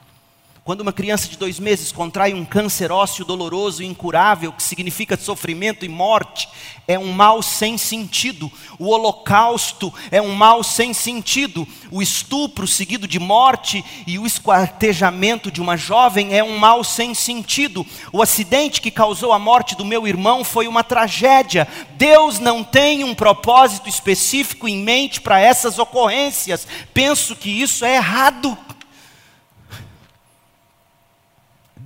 [0.68, 5.16] Quando uma criança de dois meses contrai um câncer ósseo doloroso e incurável, que significa
[5.16, 6.50] sofrimento e morte,
[6.86, 8.52] é um mal sem sentido.
[8.78, 11.66] O holocausto é um mal sem sentido.
[11.90, 17.14] O estupro seguido de morte e o esquartejamento de uma jovem é um mal sem
[17.14, 17.86] sentido.
[18.12, 21.66] O acidente que causou a morte do meu irmão foi uma tragédia.
[21.92, 26.68] Deus não tem um propósito específico em mente para essas ocorrências.
[26.94, 28.58] Penso que isso é errado.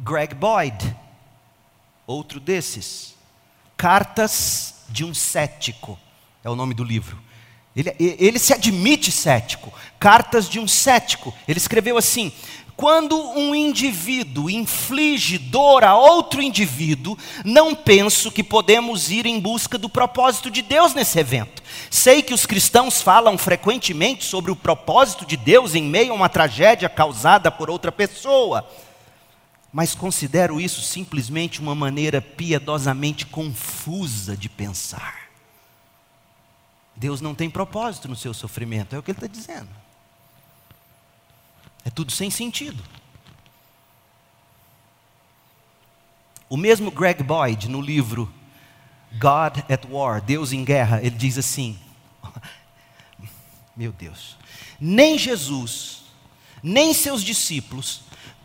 [0.03, 0.95] Greg Boyd,
[2.07, 3.13] outro desses.
[3.77, 5.97] Cartas de um cético,
[6.43, 7.19] é o nome do livro.
[7.75, 9.71] Ele, ele se admite cético.
[9.99, 11.33] Cartas de um cético.
[11.47, 12.31] Ele escreveu assim:
[12.75, 19.77] quando um indivíduo inflige dor a outro indivíduo, não penso que podemos ir em busca
[19.77, 21.61] do propósito de Deus nesse evento.
[21.91, 26.29] Sei que os cristãos falam frequentemente sobre o propósito de Deus em meio a uma
[26.29, 28.67] tragédia causada por outra pessoa
[29.71, 35.29] mas considero isso simplesmente uma maneira piedosamente confusa de pensar.
[36.95, 39.69] Deus não tem propósito no seu sofrimento, é o que ele está dizendo.
[41.85, 42.83] É tudo sem sentido.
[46.49, 48.31] O mesmo Greg Boyd, no livro
[49.13, 51.79] God at War, Deus em Guerra, ele diz assim:
[53.75, 54.37] Meu Deus,
[54.79, 56.03] nem Jesus,
[56.61, 58.01] nem seus discípulos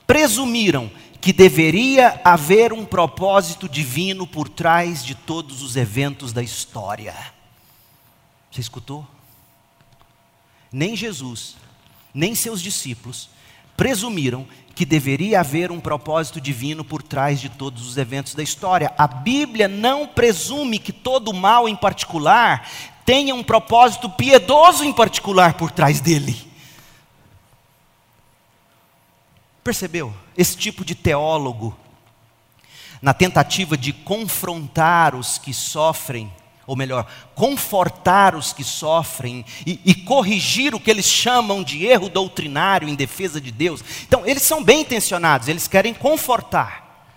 [0.06, 0.90] presumiram
[1.26, 7.16] que deveria haver um propósito divino por trás de todos os eventos da história.
[8.48, 9.04] Você escutou?
[10.70, 11.56] Nem Jesus,
[12.14, 13.28] nem seus discípulos
[13.76, 18.94] presumiram que deveria haver um propósito divino por trás de todos os eventos da história.
[18.96, 22.70] A Bíblia não presume que todo mal em particular
[23.04, 26.36] tenha um propósito piedoso em particular por trás dele.
[29.66, 30.14] Percebeu?
[30.38, 31.76] Esse tipo de teólogo,
[33.02, 36.32] na tentativa de confrontar os que sofrem,
[36.68, 37.04] ou melhor,
[37.34, 42.94] confortar os que sofrem e, e, corrigir o que eles chamam de erro doutrinário em
[42.94, 43.82] defesa de Deus.
[44.06, 47.08] Então, eles são bem intencionados, eles querem confortar.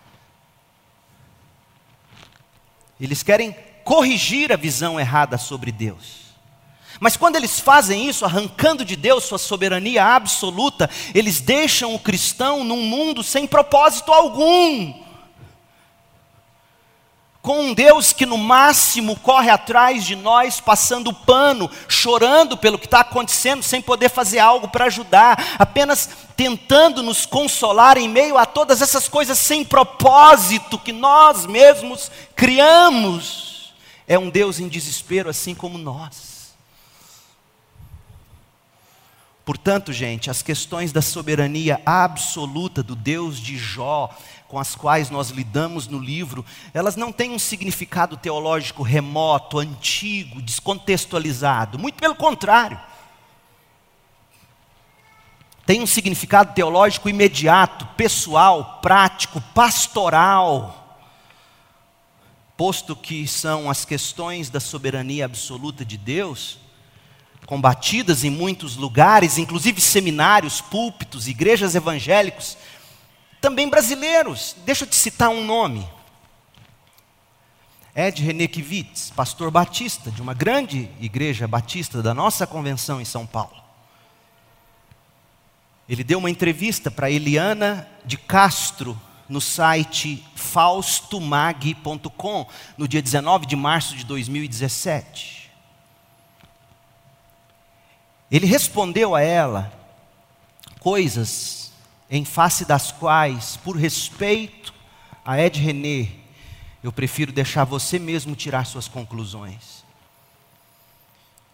[3.00, 6.18] Eles querem corrigir a visão errada sobre Deus.
[7.00, 12.64] Mas quando eles fazem isso, arrancando de Deus sua soberania absoluta, eles deixam o cristão
[12.64, 14.93] num mundo sem propósito algum.
[17.41, 22.86] Com um Deus que no máximo corre atrás de nós, passando pano, chorando pelo que
[22.86, 28.45] está acontecendo, sem poder fazer algo para ajudar, apenas tentando nos consolar em meio a
[28.45, 33.74] todas essas coisas sem propósito que nós mesmos criamos.
[34.06, 36.39] É um Deus em desespero, assim como nós.
[39.50, 44.16] Portanto, gente, as questões da soberania absoluta do Deus de Jó,
[44.47, 50.39] com as quais nós lidamos no livro, elas não têm um significado teológico remoto, antigo,
[50.39, 51.80] descontextualizado.
[51.80, 52.80] Muito pelo contrário.
[55.66, 60.95] Tem um significado teológico imediato, pessoal, prático, pastoral.
[62.56, 66.60] Posto que são as questões da soberania absoluta de Deus,
[67.50, 72.56] combatidas em muitos lugares, inclusive seminários, púlpitos, igrejas evangélicos,
[73.41, 74.56] também brasileiros.
[74.64, 75.89] Deixa eu te citar um nome.
[77.95, 83.26] Ed René Kivitz, pastor batista de uma grande igreja batista da nossa convenção em São
[83.26, 83.58] Paulo.
[85.89, 88.95] Ele deu uma entrevista para Eliana de Castro
[89.28, 92.47] no site faustomag.com
[92.78, 95.39] no dia 19 de março de 2017.
[98.32, 99.73] Ele respondeu a ela
[100.80, 101.71] coisas
[102.09, 104.73] em face das quais, por respeito
[105.25, 106.09] a Ed René,
[106.82, 109.84] eu prefiro deixar você mesmo tirar suas conclusões.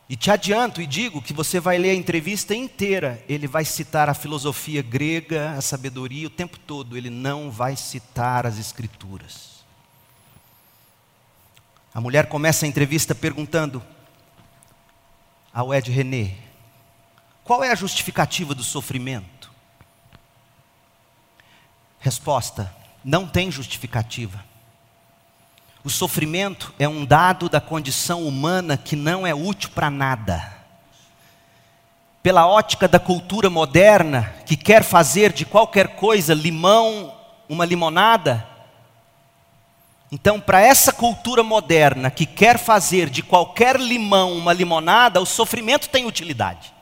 [0.08, 4.08] E te adianto e digo que você vai ler a entrevista inteira, ele vai citar
[4.08, 9.56] a filosofia grega, a sabedoria o tempo todo, ele não vai citar as escrituras.
[11.92, 13.82] A mulher começa a entrevista perguntando
[15.52, 16.45] ao Ed René:
[17.46, 19.52] Qual é a justificativa do sofrimento?
[22.00, 24.44] Resposta: não tem justificativa.
[25.84, 30.54] O sofrimento é um dado da condição humana que não é útil para nada.
[32.24, 37.16] Pela ótica da cultura moderna, que quer fazer de qualquer coisa limão
[37.48, 38.46] uma limonada,
[40.12, 45.90] então, para essa cultura moderna que quer fazer de qualquer limão uma limonada, o sofrimento
[45.90, 46.75] tem utilidade.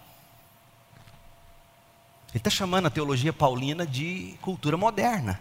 [2.33, 5.39] Ele está chamando a teologia paulina de cultura moderna.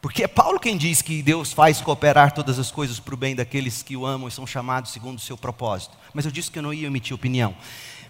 [0.00, 3.34] Porque é Paulo quem diz que Deus faz cooperar todas as coisas para o bem
[3.34, 5.98] daqueles que o amam e são chamados segundo o seu propósito.
[6.14, 7.56] Mas eu disse que eu não ia emitir opinião.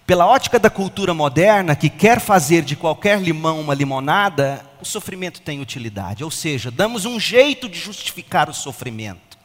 [0.06, 5.40] Pela ótica da cultura moderna, que quer fazer de qualquer limão uma limonada, o sofrimento
[5.40, 6.22] tem utilidade.
[6.22, 9.38] Ou seja, damos um jeito de justificar o sofrimento.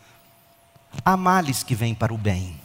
[1.06, 2.61] Há males que vêm para o bem.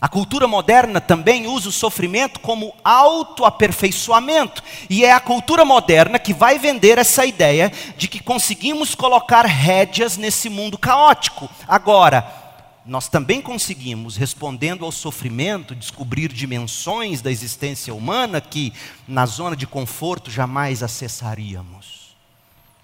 [0.00, 4.62] A cultura moderna também usa o sofrimento como autoaperfeiçoamento.
[4.88, 10.16] E é a cultura moderna que vai vender essa ideia de que conseguimos colocar rédeas
[10.16, 11.50] nesse mundo caótico.
[11.68, 12.40] Agora,
[12.86, 18.72] nós também conseguimos, respondendo ao sofrimento, descobrir dimensões da existência humana que,
[19.06, 22.16] na zona de conforto, jamais acessaríamos.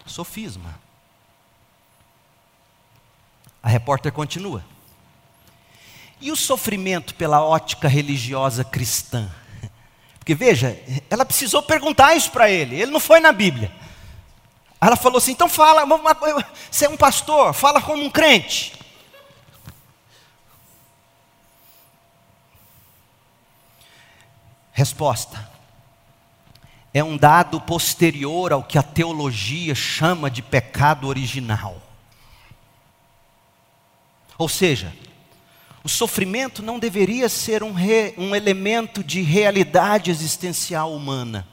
[0.04, 0.78] Sofisma.
[3.62, 4.62] A repórter continua.
[6.20, 9.30] E o sofrimento pela ótica religiosa cristã?
[10.18, 10.76] Porque veja,
[11.08, 13.72] ela precisou perguntar isso para ele, ele não foi na Bíblia.
[14.80, 15.84] Ela falou assim: então fala,
[16.70, 18.74] você é um pastor, fala como um crente.
[24.72, 25.50] Resposta:
[26.92, 31.80] é um dado posterior ao que a teologia chama de pecado original.
[34.36, 34.92] Ou seja,
[35.86, 41.46] o sofrimento não deveria ser um, re, um elemento de realidade existencial humana.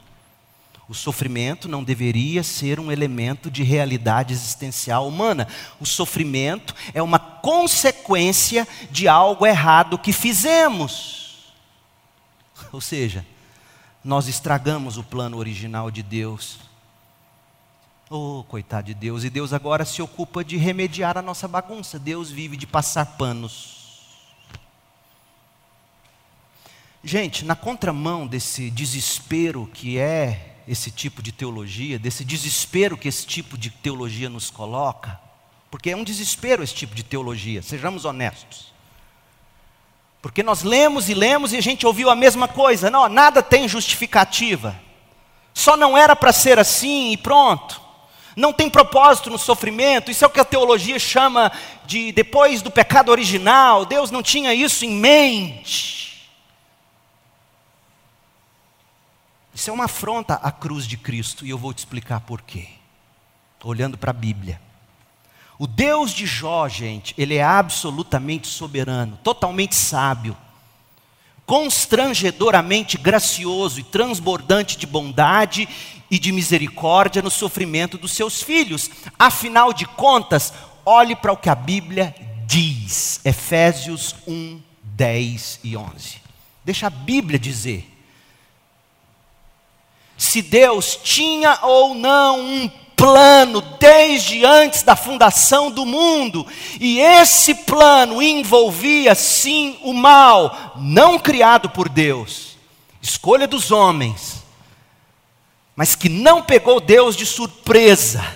[0.88, 5.46] O sofrimento não deveria ser um elemento de realidade existencial humana.
[5.78, 11.54] O sofrimento é uma consequência de algo errado que fizemos.
[12.72, 13.24] Ou seja,
[14.02, 16.58] nós estragamos o plano original de Deus.
[18.10, 22.00] Oh, coitado de Deus, e Deus agora se ocupa de remediar a nossa bagunça.
[22.00, 23.83] Deus vive de passar panos.
[27.06, 33.26] Gente, na contramão desse desespero que é esse tipo de teologia, desse desespero que esse
[33.26, 35.20] tipo de teologia nos coloca,
[35.70, 38.72] porque é um desespero esse tipo de teologia, sejamos honestos.
[40.22, 43.68] Porque nós lemos e lemos e a gente ouviu a mesma coisa, não, nada tem
[43.68, 44.74] justificativa.
[45.52, 47.82] Só não era para ser assim e pronto.
[48.34, 51.52] Não tem propósito no sofrimento, isso é o que a teologia chama
[51.84, 56.03] de depois do pecado original, Deus não tinha isso em mente.
[59.54, 62.66] Isso é uma afronta à cruz de Cristo e eu vou te explicar por quê.
[63.62, 64.60] Olhando para a Bíblia.
[65.58, 70.36] O Deus de Jó, gente, ele é absolutamente soberano, totalmente sábio,
[71.46, 75.68] constrangedoramente gracioso e transbordante de bondade
[76.10, 78.90] e de misericórdia no sofrimento dos seus filhos.
[79.16, 80.52] Afinal de contas,
[80.84, 82.12] olhe para o que a Bíblia
[82.46, 83.20] diz.
[83.24, 86.20] Efésios 1, 10 e 11.
[86.64, 87.93] Deixa a Bíblia dizer
[90.34, 96.44] se Deus tinha ou não um plano desde antes da fundação do mundo,
[96.80, 102.58] e esse plano envolvia sim o mal, não criado por Deus,
[103.00, 104.42] escolha dos homens,
[105.76, 108.26] mas que não pegou Deus de surpresa.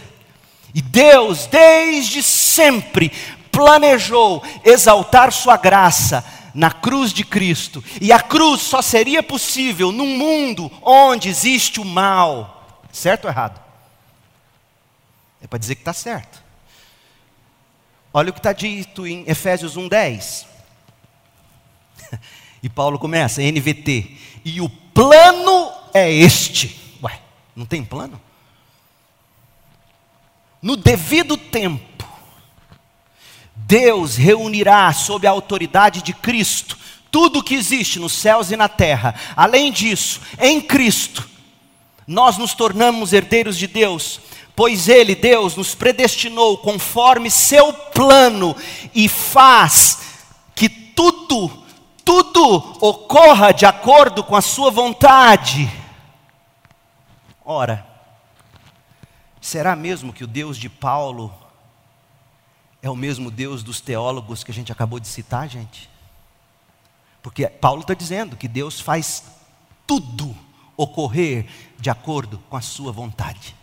[0.72, 3.10] E Deus, desde sempre,
[3.50, 6.24] planejou exaltar Sua graça
[6.58, 7.82] na cruz de Cristo.
[8.00, 12.82] E a cruz só seria possível num mundo onde existe o mal.
[12.92, 13.62] Certo ou errado?
[15.40, 16.42] É para dizer que está certo.
[18.12, 20.46] Olha o que está dito em Efésios 1,10.
[22.60, 24.18] E Paulo começa, NVT.
[24.44, 26.98] E o plano é este.
[27.00, 27.20] Ué,
[27.54, 28.20] não tem plano?
[30.60, 31.87] No devido tempo
[33.68, 36.74] Deus reunirá sob a autoridade de Cristo
[37.10, 39.14] tudo o que existe nos céus e na terra.
[39.36, 41.28] Além disso, em Cristo,
[42.06, 44.22] nós nos tornamos herdeiros de Deus,
[44.56, 48.56] pois Ele, Deus, nos predestinou conforme seu plano
[48.94, 49.98] e faz
[50.54, 51.62] que tudo,
[52.02, 55.70] tudo ocorra de acordo com a sua vontade.
[57.44, 57.86] Ora,
[59.42, 61.47] será mesmo que o Deus de Paulo
[62.88, 65.88] é o mesmo Deus dos teólogos que a gente acabou de citar, gente?
[67.22, 69.24] Porque Paulo está dizendo que Deus faz
[69.86, 70.36] tudo
[70.76, 71.46] ocorrer
[71.78, 73.54] de acordo com a sua vontade.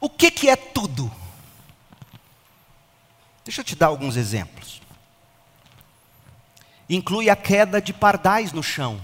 [0.00, 1.10] O que, que é tudo?
[3.44, 4.82] Deixa eu te dar alguns exemplos.
[6.88, 9.00] Inclui a queda de pardais no chão.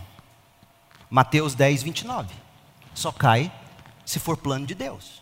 [1.08, 2.34] Mateus 10, 29.
[2.94, 3.52] Só cai
[4.04, 5.19] se for plano de Deus.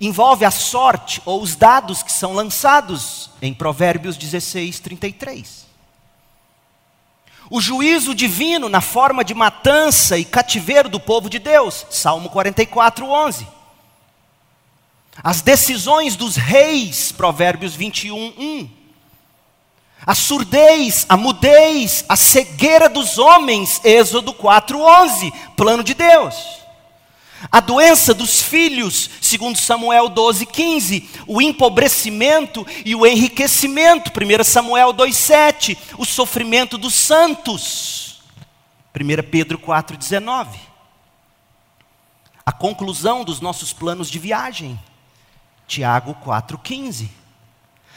[0.00, 5.64] Envolve a sorte ou os dados que são lançados em Provérbios 16, 33.
[7.50, 13.06] O juízo divino na forma de matança e cativeiro do povo de Deus, Salmo 44,
[13.06, 13.46] 11.
[15.22, 18.70] As decisões dos reis, Provérbios 21, 1.
[20.06, 25.32] A surdez, a mudez, a cegueira dos homens, Êxodo 4, 11.
[25.56, 26.63] Plano de Deus.
[27.50, 31.10] A doença dos filhos, segundo Samuel 12, 15.
[31.26, 35.78] O empobrecimento e o enriquecimento, 1 Samuel 2, 7.
[35.98, 38.22] O sofrimento dos santos,
[38.94, 40.58] 1 Pedro 4, 19.
[42.46, 44.78] A conclusão dos nossos planos de viagem,
[45.66, 47.23] Tiago 4, 15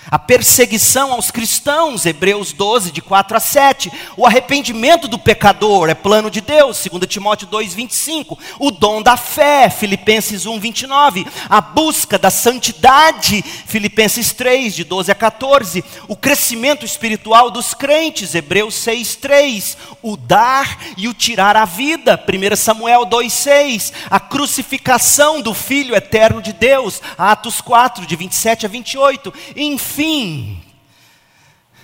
[0.10, 5.94] a perseguição aos cristãos, Hebreus 12, de 4 a 7, o arrependimento do pecador, é
[5.94, 11.60] plano de Deus, 2 Timóteo 2, 25, o dom da fé, Filipenses 1, 29, a
[11.60, 18.76] busca da santidade, Filipenses 3, de 12 a 14, o crescimento espiritual dos crentes, Hebreus
[18.76, 25.42] 6, 3, o dar e o tirar a vida, 1 Samuel 2, 6, a crucificação
[25.42, 30.62] do Filho eterno de Deus, Atos 4, de 27 a 28, enfim, enfim,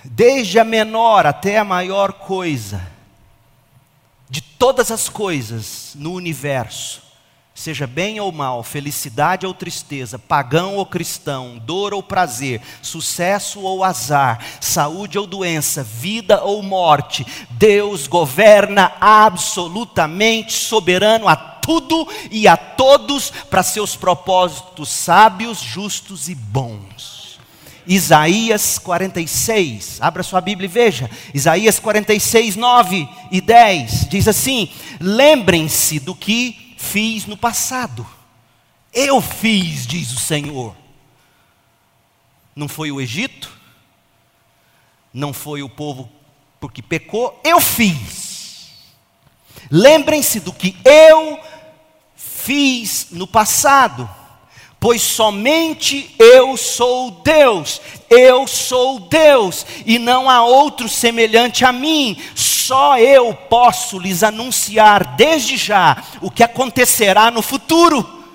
[0.04, 2.80] desde a menor até a maior coisa,
[4.30, 7.02] de todas as coisas no universo,
[7.52, 13.82] seja bem ou mal, felicidade ou tristeza, pagão ou cristão, dor ou prazer, sucesso ou
[13.82, 22.56] azar, saúde ou doença, vida ou morte, Deus governa absolutamente soberano a tudo e a
[22.56, 27.13] todos para seus propósitos sábios, justos e bons.
[27.86, 34.70] Isaías 46, abra sua Bíblia e veja, Isaías 46, 9 e 10, diz assim:
[35.00, 38.06] Lembrem-se do que fiz no passado,
[38.92, 40.74] eu fiz, diz o Senhor.
[42.56, 43.52] Não foi o Egito,
[45.12, 46.10] não foi o povo
[46.60, 48.70] porque pecou, eu fiz.
[49.70, 51.38] Lembrem-se do que eu
[52.14, 54.08] fiz no passado
[54.84, 57.80] pois somente eu sou Deus,
[58.10, 65.16] eu sou Deus, e não há outro semelhante a mim, só eu posso lhes anunciar
[65.16, 68.26] desde já o que acontecerá no futuro.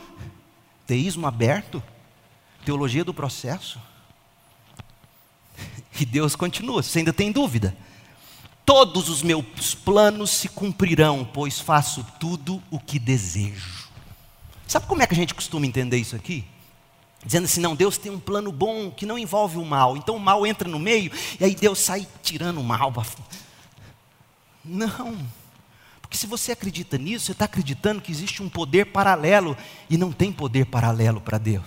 [0.87, 1.83] Teísmo aberto,
[2.65, 3.79] teologia do processo.
[5.99, 7.77] E Deus continua, você ainda tem dúvida?
[8.65, 13.88] Todos os meus planos se cumprirão, pois faço tudo o que desejo.
[14.69, 16.45] Sabe como é que a gente costuma entender isso aqui?
[17.25, 19.97] Dizendo assim, não, Deus tem um plano bom que não envolve o mal.
[19.97, 22.93] Então o mal entra no meio e aí Deus sai tirando o mal.
[24.63, 25.17] Não.
[25.99, 29.57] Porque se você acredita nisso, você está acreditando que existe um poder paralelo
[29.89, 31.65] e não tem poder paralelo para Deus.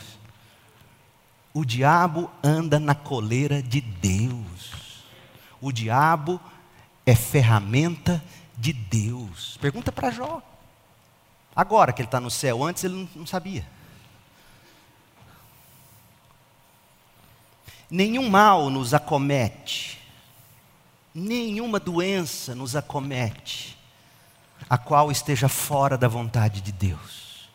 [1.52, 5.02] O diabo anda na coleira de Deus.
[5.60, 6.40] O diabo
[7.04, 8.22] é ferramenta
[8.56, 9.58] de Deus.
[9.60, 10.40] Pergunta para Jó.
[11.54, 13.66] Agora que ele está no céu, antes ele não, sabia.
[17.90, 20.00] Nenhum mal nos acomete,
[21.14, 23.76] nenhuma doença nos acomete,
[24.68, 27.50] a qual esteja fora da vontade de Deus.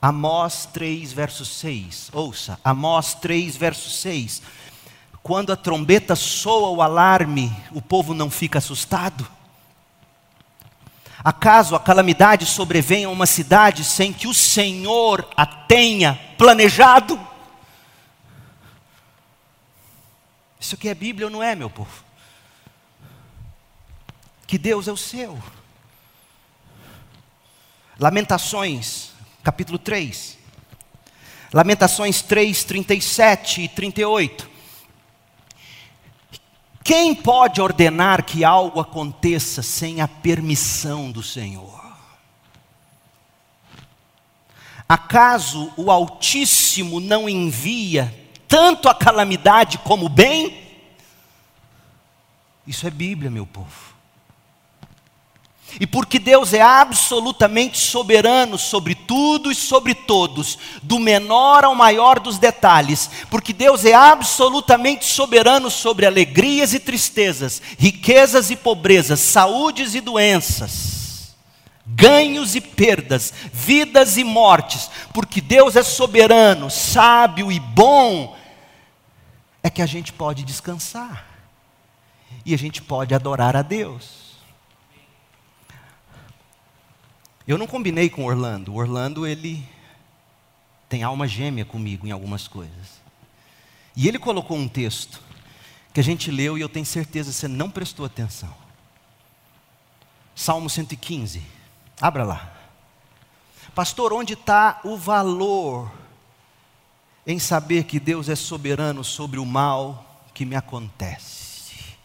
[0.00, 2.10] Amós 3, verso 6.
[2.14, 4.42] Ouça, Amós 3, verso 6.
[5.22, 9.28] Quando a trombeta soa o alarme, o povo não fica assustado?
[11.24, 17.18] Acaso a calamidade sobrevenha a uma cidade sem que o Senhor a tenha planejado?
[20.58, 22.04] Isso aqui é Bíblia ou não é, meu povo?
[24.46, 25.40] Que Deus é o seu.
[27.98, 29.10] Lamentações,
[29.44, 30.38] capítulo 3.
[31.52, 34.51] Lamentações 3, 37 e 38.
[36.84, 41.80] Quem pode ordenar que algo aconteça sem a permissão do Senhor?
[44.88, 48.12] Acaso o Altíssimo não envia
[48.48, 50.60] tanto a calamidade como o bem?
[52.66, 53.91] Isso é Bíblia, meu povo.
[55.80, 62.20] E porque Deus é absolutamente soberano sobre tudo e sobre todos, do menor ao maior
[62.20, 69.94] dos detalhes, porque Deus é absolutamente soberano sobre alegrias e tristezas, riquezas e pobrezas, saúdes
[69.94, 71.34] e doenças,
[71.86, 78.36] ganhos e perdas, vidas e mortes, porque Deus é soberano, sábio e bom,
[79.62, 81.24] é que a gente pode descansar
[82.44, 84.21] e a gente pode adorar a Deus.
[87.52, 88.74] Eu não combinei com Orlando.
[88.74, 89.62] Orlando, ele
[90.88, 93.02] tem alma gêmea comigo em algumas coisas.
[93.94, 95.20] E ele colocou um texto
[95.92, 98.54] que a gente leu e eu tenho certeza que você não prestou atenção.
[100.34, 101.42] Salmo 115.
[102.00, 102.54] Abra lá.
[103.74, 105.92] Pastor, onde está o valor
[107.26, 111.98] em saber que Deus é soberano sobre o mal que me acontece?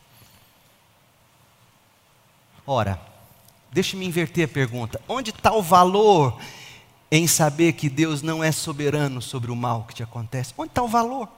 [2.66, 3.00] Ora,
[3.72, 6.40] Deixe-me inverter a pergunta: onde está o valor
[7.12, 10.54] em saber que Deus não é soberano sobre o mal que te acontece?
[10.58, 11.30] Onde está o valor?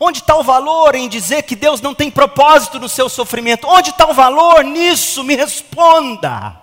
[0.00, 3.68] Onde está o valor em dizer que Deus não tem propósito no seu sofrimento?
[3.68, 5.22] Onde está o valor nisso?
[5.22, 6.60] Me responda.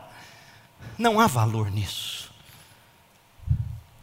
[0.98, 2.09] Não há valor nisso.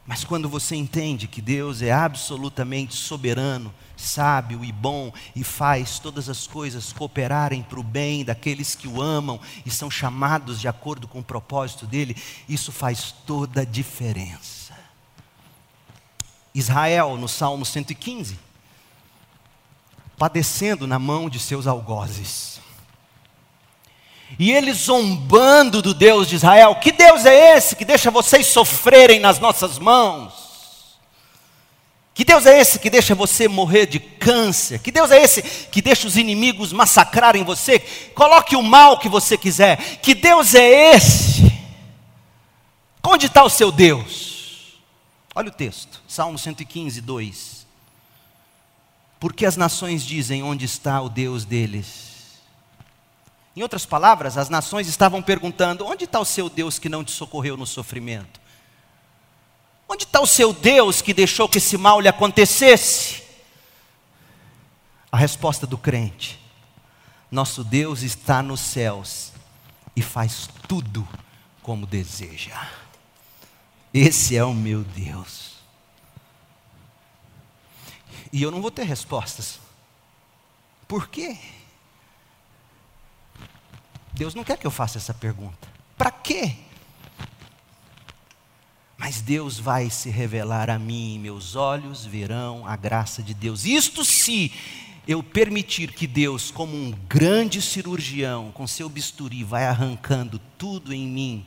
[0.06, 6.28] Mas quando você entende que Deus é absolutamente soberano, sábio e bom e faz todas
[6.28, 11.08] as coisas cooperarem para o bem daqueles que o amam e são chamados de acordo
[11.08, 12.16] com o propósito dele,
[12.48, 14.74] isso faz toda a diferença.
[16.54, 18.38] Israel, no Salmo 115,
[20.16, 22.55] padecendo na mão de seus algozes.
[24.38, 29.20] E eles zombando do Deus de Israel: Que Deus é esse que deixa vocês sofrerem
[29.20, 30.46] nas nossas mãos?
[32.16, 34.78] Que Deus é esse que deixa você morrer de câncer?
[34.78, 37.78] Que Deus é esse que deixa os inimigos massacrarem você?
[38.14, 39.98] Coloque o mal que você quiser.
[39.98, 41.52] Que Deus é esse?
[43.04, 44.80] Onde está o seu Deus?
[45.34, 47.66] Olha o texto, Salmo 115, 2.
[49.20, 52.15] Porque as nações dizem onde está o Deus deles?
[53.56, 57.10] Em outras palavras, as nações estavam perguntando: onde está o seu Deus que não te
[57.10, 58.38] socorreu no sofrimento?
[59.88, 63.22] Onde está o seu Deus que deixou que esse mal lhe acontecesse?
[65.10, 66.38] A resposta do crente:
[67.30, 69.32] Nosso Deus está nos céus
[69.96, 71.08] e faz tudo
[71.62, 72.68] como deseja.
[73.94, 75.56] Esse é o meu Deus.
[78.30, 79.58] E eu não vou ter respostas.
[80.86, 81.38] Por quê?
[84.16, 85.68] Deus não quer que eu faça essa pergunta.
[85.96, 86.56] Para quê?
[88.96, 93.66] Mas Deus vai se revelar a mim, meus olhos verão a graça de Deus.
[93.66, 94.50] Isto se
[95.06, 101.06] eu permitir que Deus, como um grande cirurgião, com seu bisturi, vai arrancando tudo em
[101.06, 101.46] mim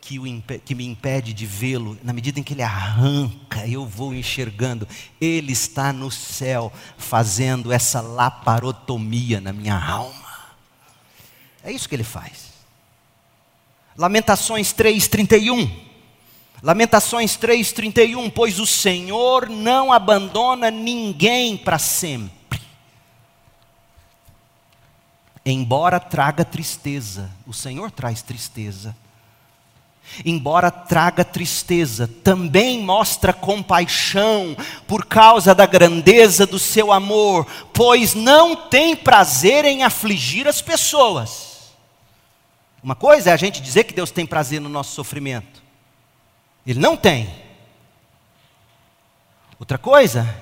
[0.00, 0.18] que,
[0.64, 4.88] que me impede de vê-lo, na medida em que ele arranca, eu vou enxergando,
[5.20, 10.23] ele está no céu fazendo essa laparotomia na minha alma.
[11.64, 12.52] É isso que ele faz.
[13.96, 15.70] Lamentações 3:31.
[16.62, 22.60] Lamentações 3,31: Pois o Senhor não abandona ninguém para sempre.
[25.44, 28.96] Embora traga tristeza, o Senhor traz tristeza.
[30.24, 34.56] Embora traga tristeza, também mostra compaixão
[34.86, 41.53] por causa da grandeza do seu amor, pois não tem prazer em afligir as pessoas.
[42.84, 45.62] Uma coisa é a gente dizer que Deus tem prazer no nosso sofrimento.
[46.66, 47.34] Ele não tem.
[49.58, 50.38] Outra coisa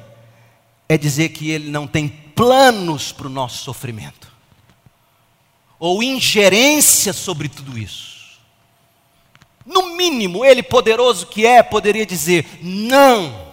[0.89, 4.33] é dizer que ele não tem planos para o nosso sofrimento,
[5.79, 8.41] ou ingerência sobre tudo isso.
[9.65, 13.53] No mínimo, ele, poderoso que é, poderia dizer: não.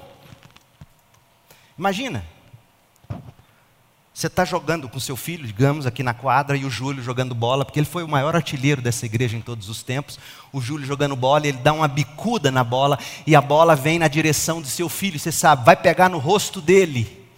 [1.77, 2.25] Imagina,
[4.19, 7.63] você está jogando com seu filho, digamos, aqui na quadra, e o Júlio jogando bola,
[7.63, 10.19] porque ele foi o maior artilheiro dessa igreja em todos os tempos.
[10.51, 14.09] O Júlio jogando bola, ele dá uma bicuda na bola, e a bola vem na
[14.09, 17.29] direção do seu filho, você sabe, vai pegar no rosto dele.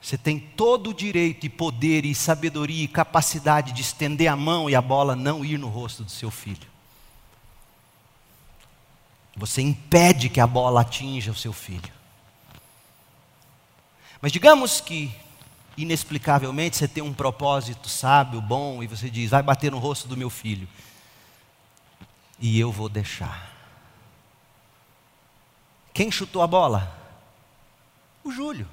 [0.00, 4.70] Você tem todo o direito e poder e sabedoria e capacidade de estender a mão
[4.70, 6.66] e a bola não ir no rosto do seu filho.
[9.36, 11.97] Você impede que a bola atinja o seu filho.
[14.20, 15.14] Mas digamos que,
[15.76, 20.16] inexplicavelmente, você tem um propósito sábio, bom, e você diz: vai bater no rosto do
[20.16, 20.68] meu filho,
[22.38, 23.56] e eu vou deixar.
[25.92, 26.96] Quem chutou a bola?
[28.22, 28.68] O Júlio.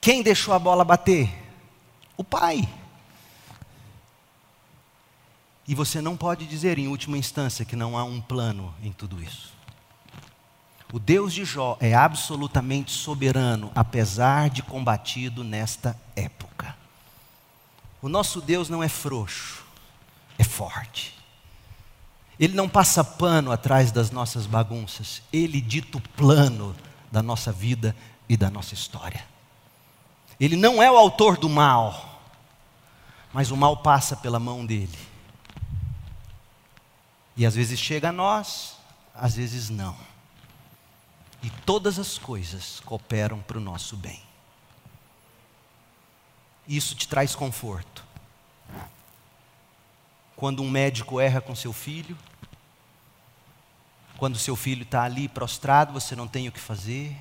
[0.00, 1.28] Quem deixou a bola bater?
[2.16, 2.68] O Pai.
[5.66, 9.22] E você não pode dizer, em última instância, que não há um plano em tudo
[9.22, 9.57] isso.
[10.92, 16.74] O Deus de Jó é absolutamente soberano, apesar de combatido nesta época.
[18.00, 19.64] O nosso Deus não é frouxo,
[20.38, 21.14] é forte.
[22.40, 26.74] Ele não passa pano atrás das nossas bagunças, ele dita o plano
[27.12, 27.94] da nossa vida
[28.28, 29.24] e da nossa história.
[30.40, 32.22] Ele não é o autor do mal,
[33.32, 34.98] mas o mal passa pela mão dele.
[37.36, 38.76] E às vezes chega a nós,
[39.14, 39.96] às vezes não.
[41.42, 44.22] E todas as coisas cooperam para o nosso bem.
[46.66, 48.04] Isso te traz conforto.
[50.36, 52.16] Quando um médico erra com seu filho,
[54.16, 57.16] quando seu filho está ali prostrado, você não tem o que fazer.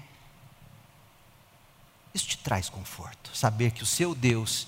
[2.13, 3.35] Isso te traz conforto.
[3.37, 4.67] Saber que o seu Deus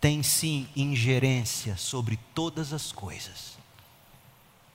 [0.00, 3.58] tem sim ingerência sobre todas as coisas,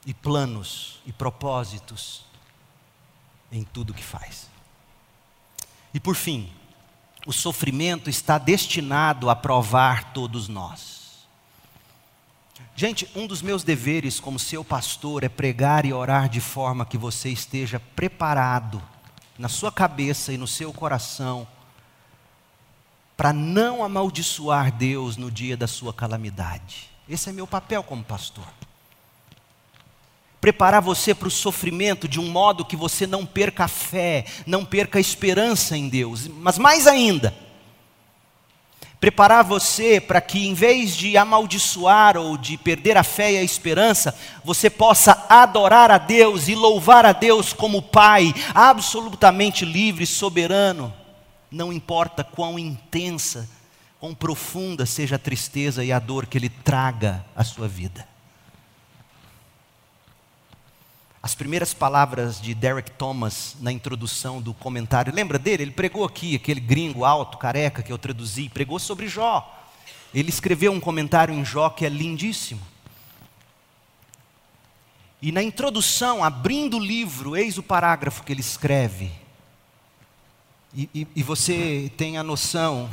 [0.06, 2.26] e planos e propósitos
[3.52, 4.50] em tudo que faz.
[5.94, 6.52] E por fim,
[7.26, 11.02] o sofrimento está destinado a provar todos nós.
[12.76, 16.98] Gente, um dos meus deveres como seu pastor é pregar e orar de forma que
[16.98, 18.82] você esteja preparado
[19.38, 21.48] na sua cabeça e no seu coração
[23.18, 26.90] para não amaldiçoar Deus no dia da sua calamidade.
[27.08, 28.48] Esse é meu papel como pastor.
[30.42, 34.66] Preparar você para o sofrimento de um modo que você não perca a fé, não
[34.66, 37.32] perca a esperança em Deus, mas mais ainda,
[39.00, 43.44] preparar você para que, em vez de amaldiçoar ou de perder a fé e a
[43.44, 50.94] esperança, você possa adorar a Deus e louvar a Deus como Pai, absolutamente livre, soberano,
[51.50, 53.50] não importa quão intensa,
[54.00, 58.11] quão profunda seja a tristeza e a dor que Ele traga à sua vida.
[61.24, 65.14] As primeiras palavras de Derek Thomas na introdução do comentário.
[65.14, 65.64] Lembra dele?
[65.64, 69.60] Ele pregou aqui, aquele gringo alto, careca que eu traduzi, pregou sobre Jó.
[70.14, 72.62] Ele escreveu um comentário em Jó que é lindíssimo.
[75.22, 79.12] E na introdução, abrindo o livro, eis o parágrafo que ele escreve.
[80.74, 82.90] E, e, e você tem a noção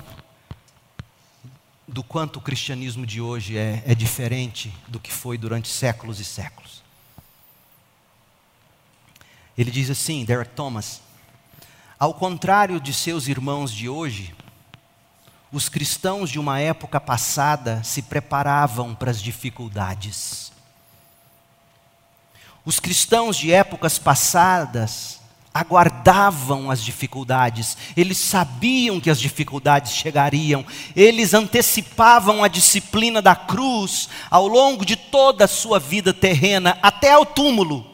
[1.87, 6.25] do quanto o cristianismo de hoje é, é diferente do que foi durante séculos e
[6.25, 6.87] séculos.
[9.59, 11.03] Ele diz assim, Derek Thomas:
[11.99, 14.33] ao contrário de seus irmãos de hoje,
[15.51, 20.53] os cristãos de uma época passada se preparavam para as dificuldades.
[22.65, 25.19] Os cristãos de épocas passadas
[25.53, 34.09] aguardavam as dificuldades, eles sabiam que as dificuldades chegariam, eles antecipavam a disciplina da cruz
[34.31, 37.88] ao longo de toda a sua vida terrena, até ao túmulo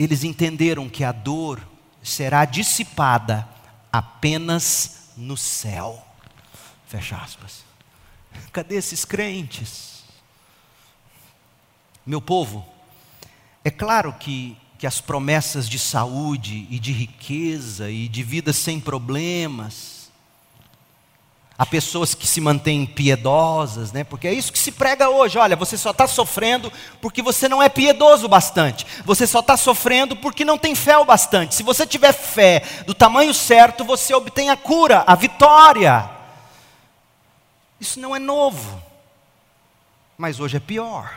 [0.00, 1.60] eles entenderam que a dor
[2.02, 3.46] será dissipada
[3.92, 6.02] apenas no céu.
[6.86, 7.66] Fecha aspas.
[8.50, 10.02] Cadê esses crentes?
[12.06, 12.66] Meu povo,
[13.62, 18.80] é claro que, que as promessas de saúde e de riqueza e de vida sem
[18.80, 19.99] problemas,
[21.60, 24.02] Há pessoas que se mantêm piedosas, né?
[24.02, 25.36] porque é isso que se prega hoje.
[25.36, 28.86] Olha, você só está sofrendo porque você não é piedoso bastante.
[29.04, 31.54] Você só está sofrendo porque não tem fé o bastante.
[31.54, 36.08] Se você tiver fé do tamanho certo, você obtém a cura, a vitória.
[37.78, 38.82] Isso não é novo,
[40.16, 41.14] mas hoje é pior.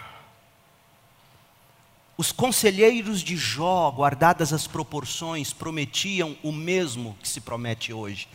[2.18, 8.28] Os conselheiros de Jó, guardadas as proporções, prometiam o mesmo que se promete hoje.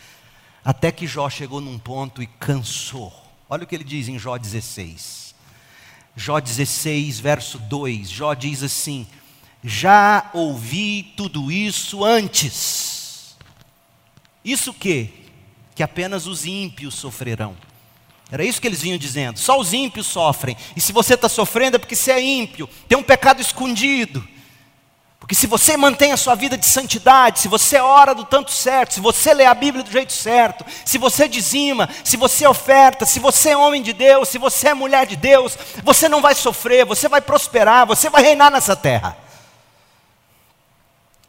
[0.64, 3.12] Até que Jó chegou num ponto e cansou.
[3.48, 5.34] Olha o que ele diz em Jó 16.
[6.14, 8.10] Jó 16, verso 2.
[8.10, 9.06] Jó diz assim:
[9.62, 13.36] Já ouvi tudo isso antes.
[14.44, 15.10] Isso que?
[15.74, 17.56] Que apenas os ímpios sofrerão.
[18.30, 19.38] Era isso que eles vinham dizendo.
[19.38, 20.56] Só os ímpios sofrem.
[20.76, 22.68] E se você está sofrendo é porque você é ímpio.
[22.86, 24.26] Tem um pecado escondido.
[25.28, 28.94] Porque se você mantém a sua vida de santidade, se você ora do tanto certo,
[28.94, 33.20] se você lê a Bíblia do jeito certo, se você dizima, se você oferta, se
[33.20, 35.54] você é homem de Deus, se você é mulher de Deus,
[35.84, 39.18] você não vai sofrer, você vai prosperar, você vai reinar nessa terra.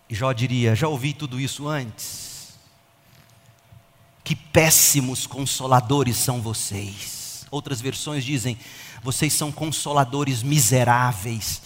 [0.09, 2.57] E Jó diria: já ouvi tudo isso antes.
[4.23, 7.45] Que péssimos consoladores são vocês.
[7.51, 8.57] Outras versões dizem:
[9.03, 11.61] vocês são consoladores miseráveis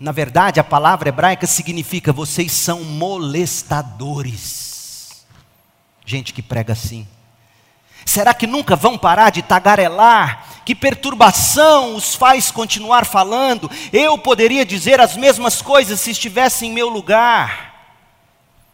[0.00, 5.26] na verdade, a palavra hebraica significa vocês são molestadores.
[6.06, 7.04] Gente que prega assim.
[8.06, 10.62] Será que nunca vão parar de tagarelar?
[10.64, 13.70] Que perturbação os faz continuar falando?
[13.92, 17.74] Eu poderia dizer as mesmas coisas se estivesse em meu lugar.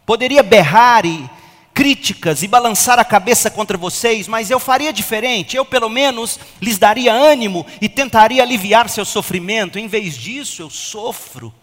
[0.05, 1.29] Poderia berrar e
[1.75, 5.57] críticas e balançar a cabeça contra vocês, mas eu faria diferente.
[5.57, 9.77] Eu, pelo menos, lhes daria ânimo e tentaria aliviar seu sofrimento.
[9.77, 11.53] Em vez disso, eu sofro.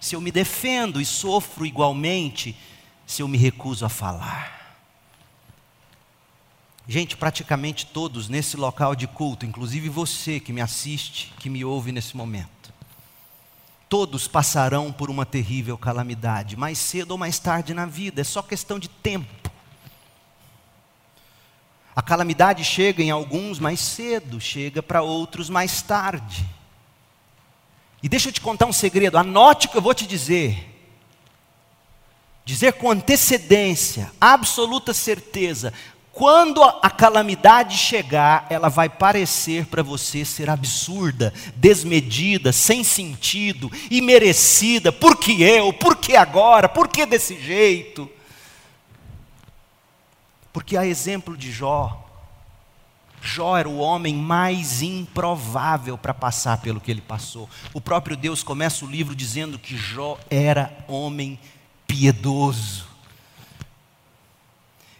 [0.00, 2.56] Se eu me defendo e sofro igualmente,
[3.06, 4.76] se eu me recuso a falar.
[6.88, 11.92] Gente, praticamente todos nesse local de culto, inclusive você que me assiste, que me ouve
[11.92, 12.74] nesse momento,
[13.88, 18.42] todos passarão por uma terrível calamidade, mais cedo ou mais tarde na vida, é só
[18.42, 19.43] questão de tempo.
[21.94, 26.44] A calamidade chega em alguns mais cedo, chega para outros mais tarde.
[28.02, 30.70] E deixa eu te contar um segredo, anote o que eu vou te dizer.
[32.44, 35.72] Dizer com antecedência, absoluta certeza,
[36.14, 44.92] quando a calamidade chegar, ela vai parecer para você ser absurda, desmedida, sem sentido, imerecida.
[44.92, 45.72] Por que eu?
[45.72, 46.68] Por que agora?
[46.68, 48.08] Por que desse jeito?
[50.54, 52.08] Porque a exemplo de Jó,
[53.20, 57.50] Jó era o homem mais improvável para passar pelo que ele passou.
[57.72, 61.40] O próprio Deus começa o livro dizendo que Jó era homem
[61.88, 62.86] piedoso.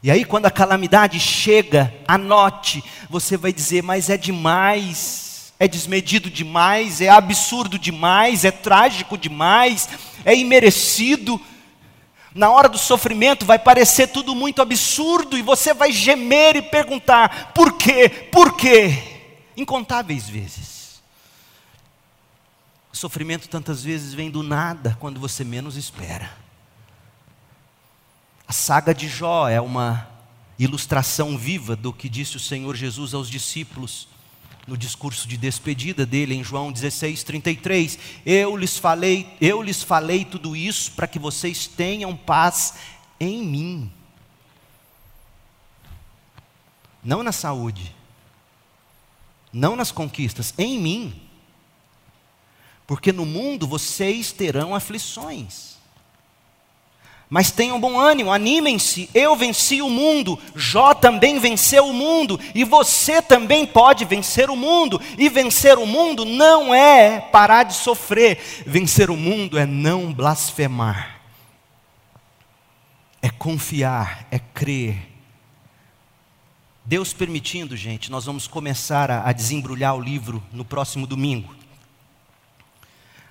[0.02, 6.28] E aí, quando a calamidade chega, anote, você vai dizer, mas é demais, é desmedido
[6.28, 9.88] demais, é absurdo demais, é trágico demais,
[10.24, 11.40] é imerecido.
[12.35, 17.53] Na hora do sofrimento vai parecer tudo muito absurdo e você vai gemer e perguntar:
[17.55, 18.09] por quê?
[18.09, 19.22] Por quê?
[19.57, 21.01] Incontáveis vezes.
[22.93, 26.30] O sofrimento tantas vezes vem do nada, quando você menos espera.
[28.49, 30.09] A saga de Jó é uma
[30.59, 34.09] ilustração viva do que disse o Senhor Jesus aos discípulos
[34.66, 37.98] no discurso de despedida dele em João 16, 33.
[38.24, 42.74] Eu lhes falei, eu lhes falei tudo isso para que vocês tenham paz
[43.20, 43.92] em mim.
[47.02, 47.94] Não na saúde,
[49.52, 51.20] não nas conquistas, em mim.
[52.86, 55.74] Porque no mundo vocês terão aflições.
[57.35, 59.11] Mas tenham bom ânimo, animem-se.
[59.12, 64.55] Eu venci o mundo, Jó também venceu o mundo, e você também pode vencer o
[64.55, 65.01] mundo.
[65.18, 71.22] E vencer o mundo não é parar de sofrer, vencer o mundo é não blasfemar,
[73.20, 74.97] é confiar, é crer.
[76.85, 81.53] Deus permitindo, gente, nós vamos começar a, a desembrulhar o livro no próximo domingo.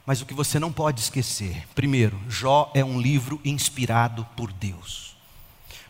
[0.05, 5.13] Mas o que você não pode esquecer, primeiro, Jó é um livro inspirado por Deus.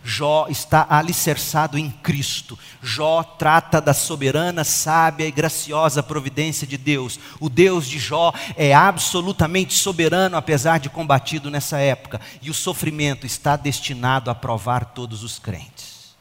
[0.03, 2.59] Jó está alicerçado em Cristo.
[2.81, 7.17] Jó trata da soberana, sábia e graciosa providência de Deus.
[7.39, 12.19] O Deus de Jó é absolutamente soberano, apesar de combatido nessa época.
[12.41, 16.13] E o sofrimento está destinado a provar todos os crentes.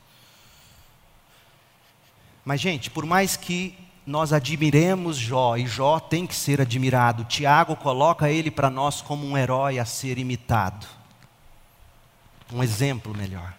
[2.45, 3.75] Mas, gente, por mais que
[4.07, 7.25] nós admiremos Jó, e Jó tem que ser admirado.
[7.25, 10.87] Tiago coloca ele para nós como um herói a ser imitado.
[12.53, 13.55] Um exemplo melhor.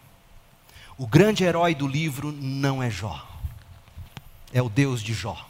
[0.98, 3.26] O grande herói do livro não é Jó,
[4.52, 5.50] é o Deus de Jó.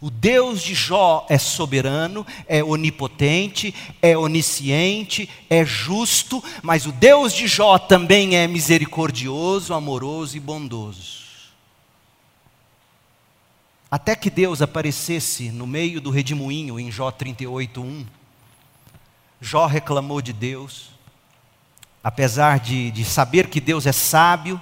[0.00, 7.32] O Deus de Jó é soberano, é onipotente, é onisciente, é justo, mas o Deus
[7.32, 11.25] de Jó também é misericordioso, amoroso e bondoso.
[13.90, 18.04] Até que Deus aparecesse no meio do redemoinho em Jó 38:1.
[19.40, 20.90] Jó reclamou de Deus,
[22.02, 24.60] apesar de, de saber que Deus é sábio,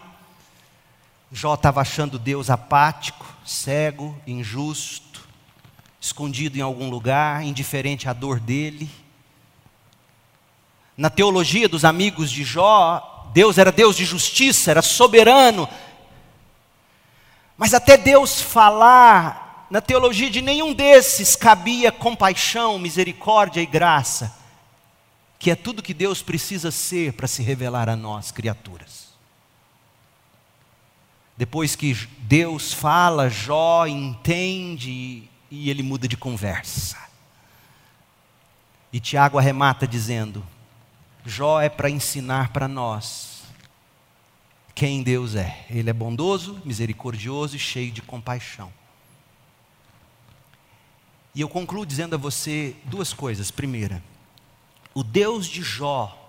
[1.33, 5.27] Jó estava achando Deus apático, cego, injusto,
[6.01, 8.91] escondido em algum lugar, indiferente à dor dele.
[10.97, 15.69] Na teologia dos amigos de Jó, Deus era Deus de justiça, era soberano,
[17.57, 24.37] mas até Deus falar, na teologia de nenhum desses cabia compaixão, misericórdia e graça,
[25.39, 29.15] que é tudo que Deus precisa ser para se revelar a nós, criaturas.
[31.37, 36.99] Depois que Deus fala, Jó entende e ele muda de conversa.
[38.93, 40.47] E Tiago arremata dizendo:
[41.27, 43.34] Jó é para ensinar para nós
[44.75, 45.65] quem Deus é.
[45.71, 48.73] Ele é bondoso, misericordioso e cheio de compaixão.
[51.35, 53.51] E eu concluo dizendo a você duas coisas.
[53.51, 54.03] Primeira,
[54.93, 56.21] o Deus de Jó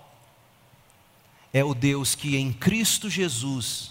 [1.52, 3.90] é o Deus que em Cristo Jesus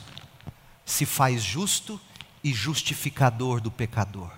[0.86, 1.99] se faz justo
[2.44, 4.30] e justificador do pecador.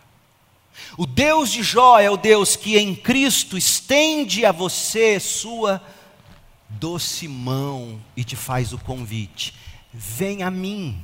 [0.98, 5.82] O Deus de Jó é o Deus que em Cristo estende a você sua
[6.70, 9.54] doce mão e te faz o convite:
[9.98, 10.96] vem a mim,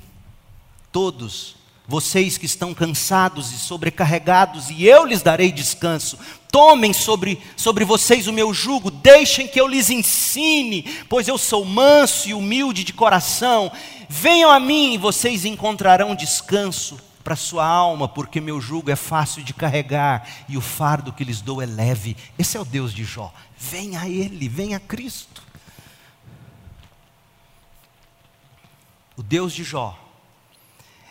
[0.92, 1.56] todos
[1.88, 6.18] vocês que estão cansados e sobrecarregados, e eu lhes darei descanso.
[6.52, 11.66] Tomem sobre, sobre vocês o meu jugo, deixem que eu lhes ensine, pois eu sou
[11.66, 13.72] manso e humilde de coração.
[14.08, 19.44] Venham a mim e vocês encontrarão descanso para sua alma, porque meu jugo é fácil
[19.44, 22.16] de carregar e o fardo que lhes dou é leve.
[22.38, 23.34] Esse é o Deus de Jó.
[23.58, 25.33] Venha a Ele, venha a Cristo.
[29.16, 29.98] O Deus de Jó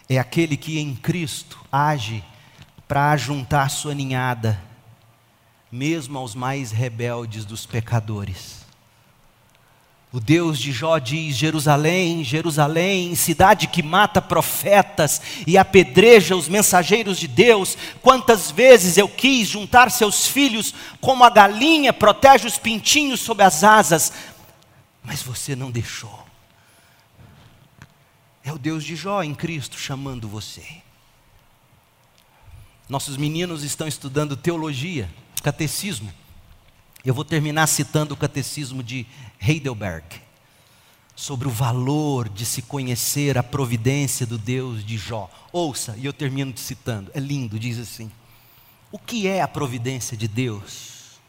[0.09, 2.25] é aquele que em Cristo age
[2.89, 4.61] para ajuntar sua ninhada,
[5.71, 8.63] mesmo aos mais rebeldes dos pecadores.
[10.13, 17.19] O Deus de Jó diz: Jerusalém, Jerusalém, cidade que mata profetas e apedreja os mensageiros
[17.19, 23.21] de Deus, quantas vezes eu quis juntar seus filhos, como a galinha protege os pintinhos
[23.21, 24.13] sob as asas,
[25.03, 26.22] mas você não deixou.
[28.45, 30.83] É o Deus de Jó em Cristo chamando você.
[32.89, 35.09] Nossos meninos estão estudando teologia,
[35.43, 36.13] catecismo.
[37.05, 39.07] Eu vou terminar citando o catecismo de
[39.41, 40.21] Heidelberg,
[41.15, 45.31] sobre o valor de se conhecer a providência do Deus de Jó.
[45.53, 48.11] Ouça, e eu termino citando, é lindo, diz assim:
[48.91, 51.21] O que é a providência de Deus?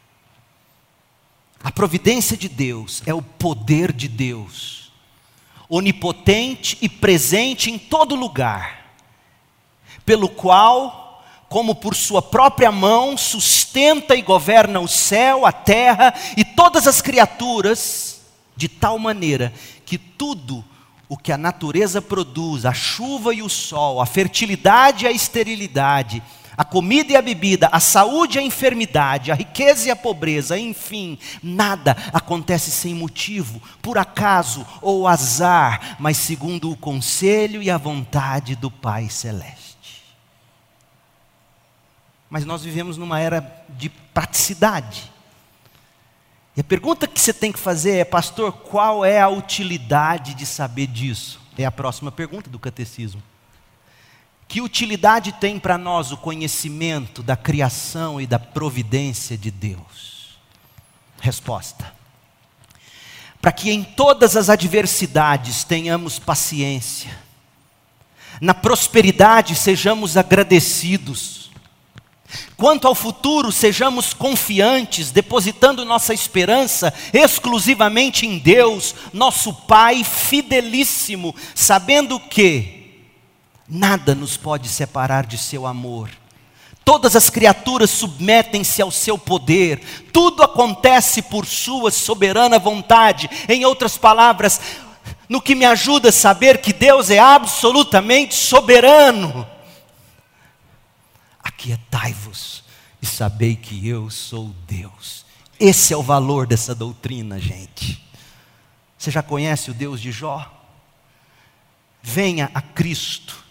[1.64, 4.83] A providência de Deus é o poder de Deus
[5.69, 8.95] onipotente e presente em todo lugar,
[10.06, 16.44] pelo qual, como por sua própria mão, sustenta e governa o céu, a terra e
[16.44, 18.22] todas as criaturas,
[18.56, 19.53] de tal maneira
[19.85, 20.64] que tudo
[21.10, 26.23] o que a natureza produz, a chuva e o sol, a fertilidade e a esterilidade,
[26.56, 30.58] a comida e a bebida, a saúde e a enfermidade, a riqueza e a pobreza,
[30.58, 37.78] enfim, nada acontece sem motivo, por acaso ou azar, mas segundo o conselho e a
[37.78, 39.74] vontade do Pai Celeste.
[42.30, 45.12] Mas nós vivemos numa era de praticidade.
[46.56, 50.46] E a pergunta que você tem que fazer é, pastor, qual é a utilidade de
[50.46, 51.42] saber disso?
[51.58, 53.22] É a próxima pergunta do catecismo.
[54.48, 60.38] Que utilidade tem para nós o conhecimento da criação e da providência de Deus?
[61.20, 61.94] Resposta:
[63.41, 67.18] Para que em todas as adversidades tenhamos paciência,
[68.40, 71.44] na prosperidade sejamos agradecidos,
[72.57, 82.20] Quanto ao futuro, sejamos confiantes, depositando nossa esperança exclusivamente em Deus, nosso Pai fidelíssimo, sabendo
[82.20, 82.83] que
[83.68, 86.10] Nada nos pode separar de seu amor.
[86.84, 89.80] Todas as criaturas submetem-se ao seu poder,
[90.11, 93.30] tudo acontece por sua soberana vontade.
[93.48, 94.60] Em outras palavras,
[95.30, 99.48] no que me ajuda a saber que Deus é absolutamente soberano.
[101.41, 102.64] Aquietai-vos
[103.02, 105.26] e sabei que eu sou Deus.
[105.57, 108.03] Esse é o valor dessa doutrina, gente.
[108.98, 110.52] Você já conhece o Deus de Jó?
[112.02, 113.43] Venha a Cristo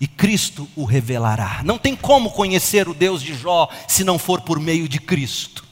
[0.00, 1.60] e Cristo o revelará.
[1.64, 5.68] Não tem como conhecer o Deus de Jó se não for por meio de Cristo.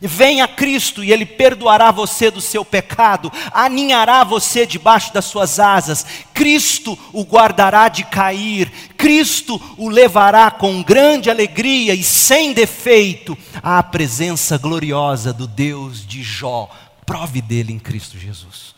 [0.00, 5.58] Venha a Cristo e Ele perdoará você do seu pecado, aninhará você debaixo das suas
[5.58, 13.36] asas, Cristo o guardará de cair, Cristo o levará com grande alegria e sem defeito
[13.60, 16.70] à presença gloriosa do Deus de Jó.
[17.04, 18.76] Prove dele em Cristo Jesus.